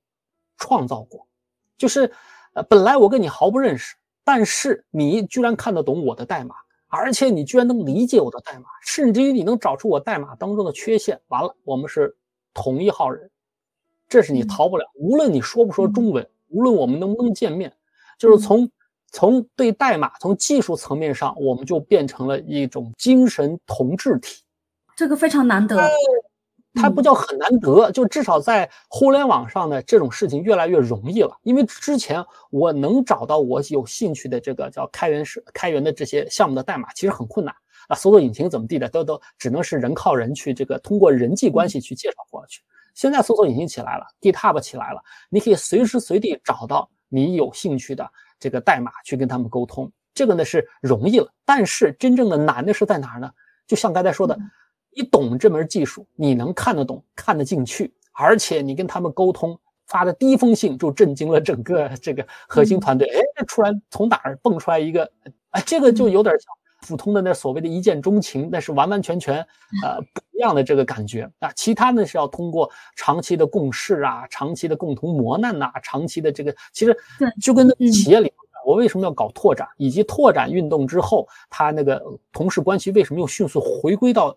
[0.58, 1.26] 创造过，
[1.78, 2.12] 就是，
[2.52, 6.54] 呃，本来我跟你毫不认识，但是你居然看得懂我的代码，
[6.88, 11.18] 而且你居然能理解我的代码，甚至于你能找出我代码当中的缺陷。
[11.28, 12.14] 完了，我们是
[12.52, 13.30] 同一号人，
[14.08, 14.84] 这是你逃不了。
[14.94, 17.72] 无论你说不说中文，无论我们能不能见面，
[18.18, 18.68] 就是从
[19.10, 24.42] 从对代码从技术层面上，我们就变成了一种精神同质体。
[24.96, 25.76] 这个非常难得。
[26.74, 31.36] 它不叫很难得，就至少在互联网上呢，这种事情越来越容易了。
[31.42, 37.52] 因为之前我能找到我有兴趣的这个叫开源式开源的这些项目的代码，其实很困难
[37.88, 37.96] 啊。
[37.96, 42.60] 搜索引擎怎么地的，都都只能是人靠人去这个通过人际关系去介绍过去。
[42.94, 48.08] 现在搜索引擎起来了，GitHub 起来了，你可以随时随地找到你有兴趣的
[48.38, 51.28] 这个代码去跟他们沟通，这个呢是容易了。
[51.44, 53.30] 但是真正的难的是在哪儿呢？
[53.66, 54.38] 就像刚才说的。
[54.98, 63.06] 你懂这门技术，你能看得懂、看得进去，而且你跟他们沟通发的第一封信就震惊了整个这个核心团队。
[63.06, 65.08] 哎，这突然从哪儿蹦出来一个？
[65.50, 66.52] 哎，这个就有点像
[66.88, 69.36] 普通的那所谓的一见钟情，那是完完全全
[69.84, 71.48] 呃不一样的这个感觉啊。
[71.54, 76.96] 其他呢是要通过长期的共事啊、长期的共同磨难呐、长期的这个，其实
[77.40, 78.32] 就跟企业里，
[78.66, 84.36] 我为什么要搞拓展，以及拓展运动之后，他那个同事关系为什么又迅速回归到。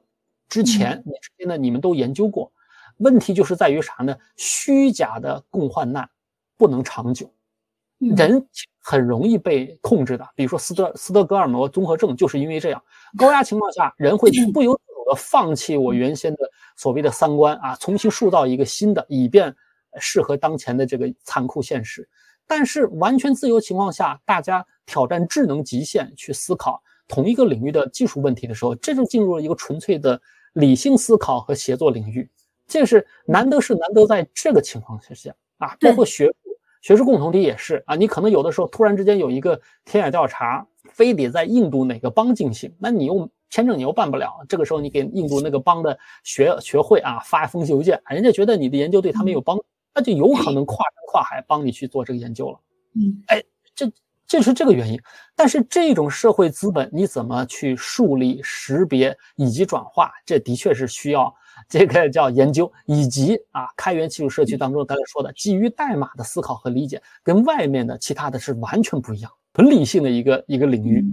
[0.51, 2.51] 之前你之间呢，你们都研究过，
[2.97, 4.13] 问题就是在于啥呢？
[4.35, 6.09] 虚假的共患难
[6.57, 7.33] 不能长久，
[7.99, 8.45] 人
[8.81, 10.27] 很容易被控制的。
[10.35, 12.83] 比如说斯德斯德哥尔摩综合症，就是因为这样，
[13.17, 16.39] 高压情况下，人会不由自主的放弃我原先的
[16.75, 19.55] 所谓的三观啊，重新塑造一个新的，以便
[20.01, 22.09] 适合当前的这个残酷现实。
[22.45, 30.21] 但是完全自由情况下，大家挑战智能极限去思考同一个领域的技术问题的时候，这就进入了一个纯粹的。
[30.53, 32.29] 理性思考和协作领域，
[32.67, 36.33] 这是难得是难得在这个情况之下啊，包括学术
[36.81, 37.95] 学术共同体也是啊。
[37.95, 44.33] 你可能有的时候突然之间有一个田野调查，非得在印度哪个邦进行，那你又签证你又办不了。
[44.49, 49.59] 这个时候你给印度那个邦的学学会啊发一封邮件，人家觉得你的研究对他们有帮，
[49.93, 52.59] 那就有可能跨山跨海帮你去做这个研究了。
[52.95, 53.43] 嗯，哎，
[54.31, 54.41] 这。
[54.41, 54.99] 就是这个原因，
[55.35, 61.31] 但是这种社会资本你怎么去树立、识别以及转化，这的确是需要
[61.69, 71.05] 这个叫研究，以及啊，开源技术社区当中刚才说的基于代码的思考和理解，跟外面的其他的是完全不一样，很理性的一个一个领域。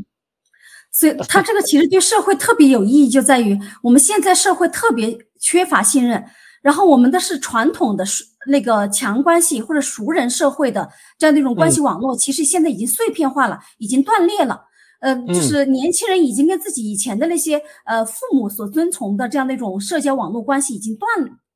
[0.90, 6.24] 所以它这个其实对社会特别有意义，就在于我们现在社会特别缺乏信任。
[6.62, 10.88] 然后我们的是传统的熟那个强关系或者熟人社会的
[11.18, 14.60] 这样的一种关系网络，其实现在已经碎片化了，已经断裂了。
[15.00, 21.08] 呃，就是年轻人已经跟自己以前的那些呃父母所遵从的这样的一种社交网络关系已经断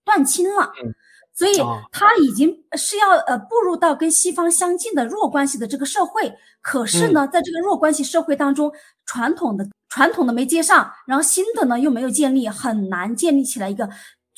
[0.05, 0.73] 断亲了。
[0.85, 0.95] 嗯
[1.35, 1.53] 所以
[1.91, 6.31] 他已经是要呃步入到跟西方相近的弱关系的这个社会。
[6.61, 8.71] 可是呢，在这个弱关系社会当中，
[9.07, 13.89] 传统的传统的没接上，然后新的呢又没有建立，很难建立起来一个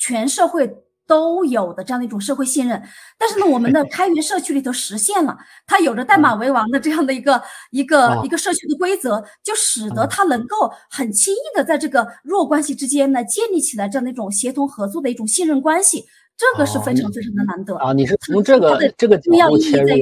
[0.05, 0.81] 全社会。
[1.07, 2.81] 都有的这样的一种社会信任，
[3.15, 5.37] 但是呢，我们的 开源社区里头实现了，
[5.67, 7.39] 它有着代码为王的这样的一个
[7.69, 16.03] 一个一个社区的规则，就使得它能够很轻易的在这个弱关系之间呢建立起来这样的一种协同合作的一种信任关系，
[16.35, 17.93] 这个是非常非常的难得啊！
[17.93, 19.95] 你是从这个这个角度切入的。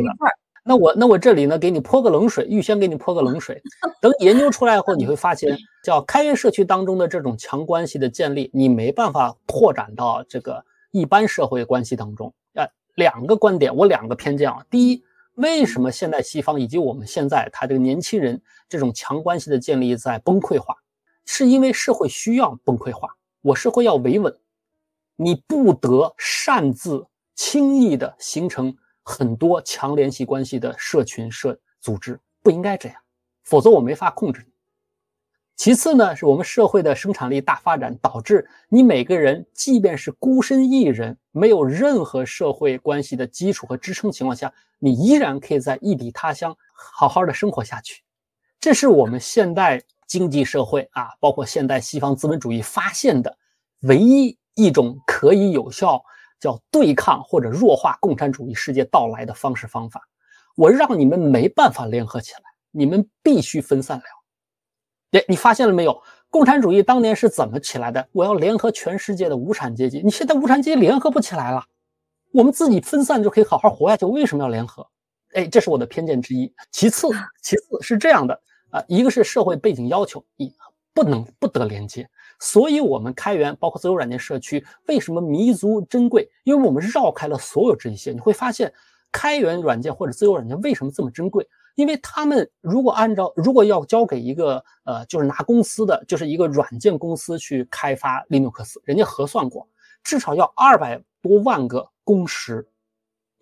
[0.64, 3.61] 那我那我这里呢给你泼个冷水，预先给你泼个冷水，
[4.01, 10.64] 等研究出来后，你会发现，叫开源社区当中的这种强关系的建立，你没办法拓展到这个。
[10.95, 14.64] 一般社会关系当中，呃，两个观点，我两个偏见啊。
[14.70, 15.03] 第一，
[15.34, 18.39] 为什么现在西方以及我们现在他这个年轻人
[18.70, 20.76] 这种强关系的建立在崩溃化，
[21.26, 23.09] 是因为社会需要崩溃化。
[23.41, 24.38] 我社会要维稳，
[25.16, 27.03] 你不得擅自
[27.34, 32.97] 轻易的形成很多强联系关系的社群社组织，不应该这样，
[33.43, 34.54] 否则我没法控制你。
[35.56, 48.01] 其次呢，是我们社会的生产力大发展，导致你每个人，即便是孤身一人，没有任何社会关系的基础和支撑情况下，你依然可以在异地他乡好好的生活下去。
[48.60, 53.38] 这是我们现代经济社会啊，包括现代西方资本主义发现的
[53.82, 56.04] 唯一一种可以有效
[56.44, 60.02] 叫对抗或者弱化共产主义世界到来的方式方法。
[60.56, 62.41] 我让你们没办法联合起来，
[62.72, 64.04] 你们必须分散了。
[65.12, 66.02] 哎，你发现了没有？
[66.30, 68.06] 共产主义当年是怎么起来的？
[68.12, 70.02] 我要联合全世界的无产阶级。
[70.04, 71.64] 你现在无产阶级联合不起来了，
[72.34, 74.06] 我们自己分散就可以好好活下去。
[74.06, 74.86] 为什么要联合？
[75.34, 76.54] 哎，这是我的偏见之一。
[76.72, 77.08] 其次，
[77.41, 78.39] 其次是这样的
[78.70, 80.54] 啊，一个是社会背景要求，你
[80.94, 82.08] 不能不得连接。
[82.40, 86.30] 所以，我们开源包括自由软件社区为什么弥足珍贵？
[86.44, 88.12] 因为我们绕开了所有这些。
[88.12, 88.74] 你会发现，
[89.12, 91.48] 开源软件或者自由软件为什么这么珍贵？
[91.76, 99.68] 因为他们如果按照如果要交给一个呃，就是拿公司的，就是一个软件公司去开发 Linux，人家核算过，
[100.04, 102.68] 至少要二百多万个工时。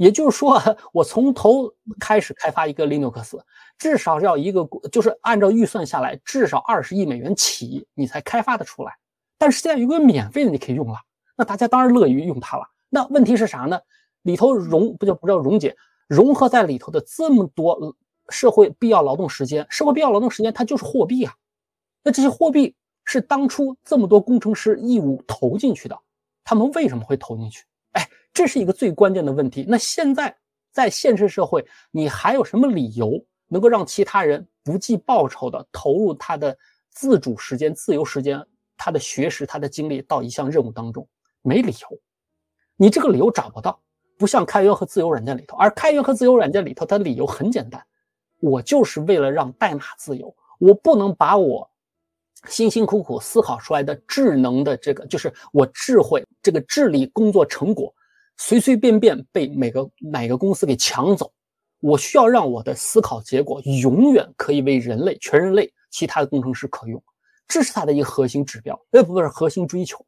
[0.02, 0.60] 也就是说，
[0.92, 3.40] 我从头开始开发一个 Linux，
[3.78, 8.98] 至少要一个，就是按照预算下来，至少二十亿美元起，你才开发的出来。
[9.38, 10.98] 但是现在有个免费的，你可以用了，
[11.38, 12.64] 那大家当然乐于用它了。
[12.90, 13.80] 那问题是啥呢？
[14.24, 15.78] 里头融不就不叫溶解，
[16.08, 17.96] 融合在里头的这么多。
[18.30, 21.34] 社会必要劳动时间，社会必要劳动时间，它就是货币啊。
[22.02, 22.74] 那这些货币
[23.04, 26.00] 是当初这么多工程师义务投进去的，
[26.44, 27.66] 他们为什么会投进去？
[27.92, 29.66] 哎，这是一个最关键的问题。
[29.68, 30.36] 那现在
[30.72, 36.58] 在现实社会，你还有什么理由能够让其他人不计报酬的投入他的
[36.90, 38.46] 自主时间、自由时间、
[38.78, 41.08] 他的学识、他的精力到一项任务当中？
[41.42, 42.00] 没理由，
[42.76, 43.82] 你这个理由找不到。
[44.18, 47.84] 不像开源和自由软件里头，而开源和自由软件里头，它的理由很简单。
[48.40, 51.68] 我就是为了让代码自由，我不能把我
[52.48, 57.92] 辛辛苦苦思考出来的智能的这个，就是我智慧这个智力工作成果，
[58.44, 61.32] 随随便便被每个哪个公司给抢走。
[61.80, 67.02] 我需要让我的思考结果永远可以为人类全人类其他的工程师可用，
[67.48, 70.04] 这是它的一个核心指标，呃，不是核心追求。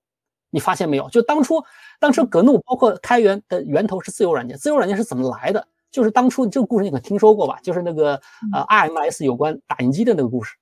[0.50, 1.08] 你发现没有？
[1.10, 1.64] 就当初
[2.00, 5.68] 当初格怒包括开源的源头是自由软件，自由软件是怎么来的？
[5.92, 7.60] 就是当初这个故事你可听说过吧？
[7.62, 8.20] 就是那个
[8.52, 10.56] 呃 RMS 有关打印机的那个故事。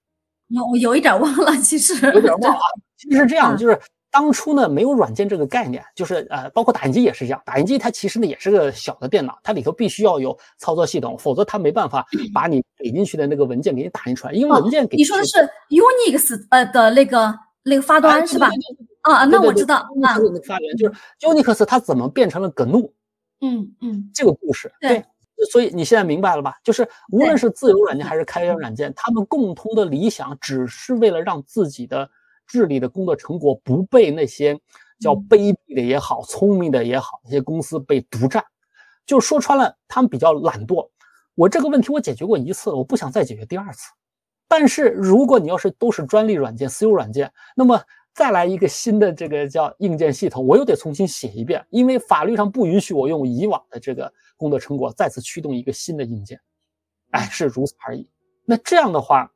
[0.49, 2.61] 有有一点忘了，其实有点忘了。
[2.97, 3.80] 其实是这样，就是
[4.12, 7.41] 当初呢没有软件这个概念，就是呃包括打印机也是这样。
[7.45, 14.34] 打印机它其实呢也是个小的电脑，它里头必须要有操作系统，否则它没办法把你给进去的那个文件给你打印出来。
[14.34, 15.38] 因为文件给你说的是
[15.70, 17.34] Unix 呃的那个
[17.64, 18.49] 那个发端是吧？
[19.01, 19.88] 啊，那我知道。
[19.95, 22.91] 那发源就是 Unix 它怎么变成了 GNU？
[23.39, 25.03] 嗯嗯，这个故事对。
[25.51, 26.53] 所以你现在明白了吧？
[26.64, 32.07] 就是无论是自由软件还是开源软件，他们共通的理想只是为了让自己的
[32.51, 34.59] 智力的工作成果不被那些
[34.99, 38.43] 叫卑鄙的也好、聪明的也好那些公司被独占。
[39.05, 40.89] 就说穿了，他们比较懒惰。
[41.35, 43.89] 我这个问题我解决过一次，我不想再解决第二次。
[44.47, 47.81] 但是如果你要是都是专利软件、私有软件，那么
[48.13, 54.11] 再来一个新的这个叫硬件系统，我又得重新写一遍，因为法律上不允许我用以往的这个。
[54.37, 56.41] 工作成果再次驱动一个新的硬件，
[57.11, 58.09] 哎，是如此而已。
[58.43, 59.31] 那这样的话，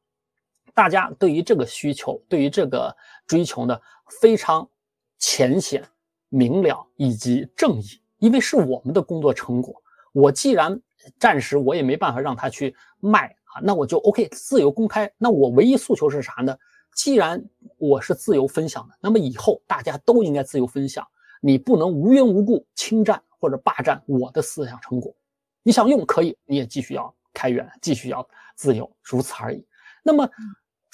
[0.75, 2.95] 大家对于这个需求，对于这个
[3.25, 3.75] 追求呢，
[4.21, 4.69] 非常
[5.17, 5.83] 浅显
[6.29, 7.85] 明了以及正义，
[8.19, 9.73] 因为是我们的工作成果。
[10.11, 10.79] 我既然
[11.17, 15.11] 暂时我也没办法让他去卖啊，那我就 OK 自由公开。
[15.17, 16.55] 那我唯一诉求是啥呢？
[16.93, 17.43] 既然
[17.77, 21.07] 我是自由分享的，那么以后大家都应该自由分享，
[21.41, 23.19] 你不能无缘无故侵占。
[23.37, 25.13] 或者霸占我的思想成果。
[25.61, 29.63] 你想用可以，你也继续要开源，继续要自由，如此而已。
[30.01, 30.27] 那么，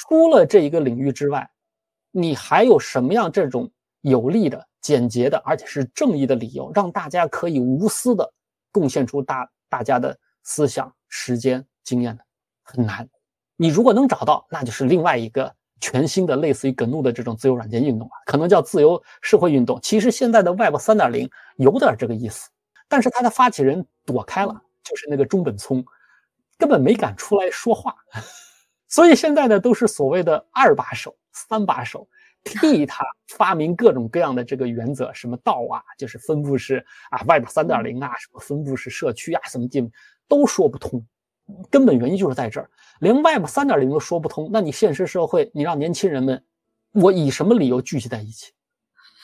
[0.01, 1.47] 除了这一个领域之外，
[2.09, 3.71] 你还有什么样这种
[4.01, 8.33] 有力的、简洁的，而且是正义的理由，让大家可以无私的
[8.71, 12.23] 贡献出大大家的思想、时间、经验呢？
[12.63, 13.07] 很难。
[13.55, 19.79] 你如果能找到，那就是另外一个全新的类似于 GNU 的这种自由软件运动啊，可能叫自由社会运动。
[19.81, 22.49] 其实现在的 Web 三点零有点这个意思，
[22.89, 25.85] 但是它的发起人躲开了，就是那个中本聪，
[26.57, 27.95] 根本没敢出来说话。
[28.91, 32.07] 所以现在呢，都是所谓的二把手、三把手
[32.43, 39.89] 替他发明各种各样的这个原则，什么道啊，就是分布式啊，Web 三点零啊，什么分布式社区啊，什么进
[40.27, 41.03] 都说不通。
[41.69, 42.69] 根本原因就是在这儿，
[42.99, 46.43] 连 Web 三点零都说不通，那你现实社会，你让年轻人们，
[46.91, 48.51] 我以什么理由聚集在一起？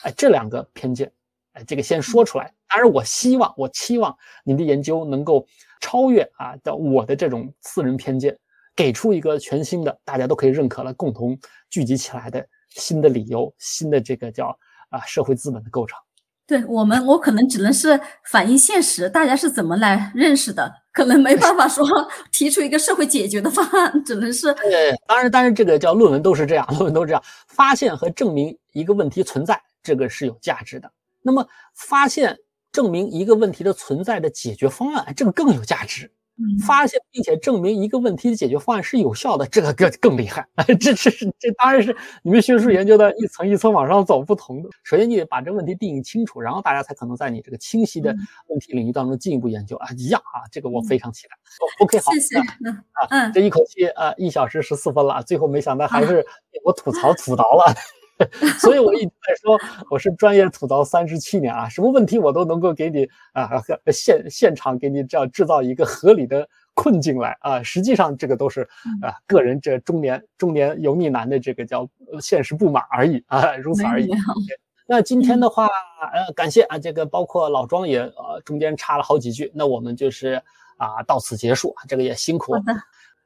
[0.02, 1.12] 哎，这两个偏见，
[1.52, 2.52] 哎，这个先说出来。
[2.68, 5.46] 当然，我希望，我期望您的研究能够
[5.80, 8.38] 超越啊的我的这种私人偏见，
[8.78, 11.36] 给出一个全新的，大家都可以认可了，共同
[11.68, 14.56] 聚集起来的新的理由，新的这个叫
[14.88, 15.98] 啊社会资本的构成。
[16.46, 18.00] 对我们，我可能只能是
[18.30, 21.84] 反映现实，大家是怎么来认识的，可能没办法说
[22.30, 24.54] 提出一个社会解决的方案，只能是。
[24.54, 30.88] 对，当然，当然，这个叫论文都是这样，论文都是这样，发现和证明一个问题存在，这个是有价值的。
[31.20, 32.38] 那么，发现
[32.70, 36.08] 证明一个问题的存在的解决方案，这个更有价值。
[36.66, 40.46] 发现并且证明一个问题的解决方案是有效的，这个更更厉害。
[40.80, 44.68] 这这是这当然是你们学术研究的一层一层往上走，不同的。
[44.82, 48.14] 首先你得把这个问题定义清楚，然后大家才可能在你这个清晰的
[48.48, 49.88] 问题领域当中进一步研究啊。
[49.96, 51.36] 一样啊，这个我非常期待。
[51.80, 52.38] OK，好，谢谢。
[52.38, 56.24] 啊，这一口气啊，一小时十四分了，最后没想到还是
[56.64, 57.74] 我吐槽吐槽了。
[58.58, 59.58] 所以我一直在说，
[59.90, 63.62] 我是专业吐槽三十七年啊，什么问题我都能够给你啊
[63.92, 67.62] 现现场给你这样制造一个合理的困境来啊。
[67.62, 68.62] 实际上这个都是
[69.02, 71.88] 啊个人这中年中年油腻男的这个叫
[72.20, 74.10] 现实不满而已啊，如此而已。
[74.90, 80.42] 那今天的话，呃，感谢啊，这个包括老庄也呃中间插了好几句，那我们就是
[80.78, 82.56] 啊到此结束，这个也辛苦。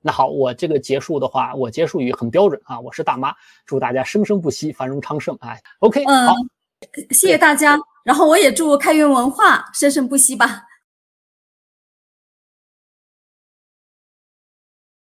[0.03, 3.33] 那好，我这个结束的话，我结束语很标准啊，我是大妈，
[3.65, 5.37] 祝大家生生不息，繁荣昌盛。
[5.41, 6.35] 啊，OK，好，
[7.11, 10.65] 谢谢大家，然后我也祝开源文化生生不息吧。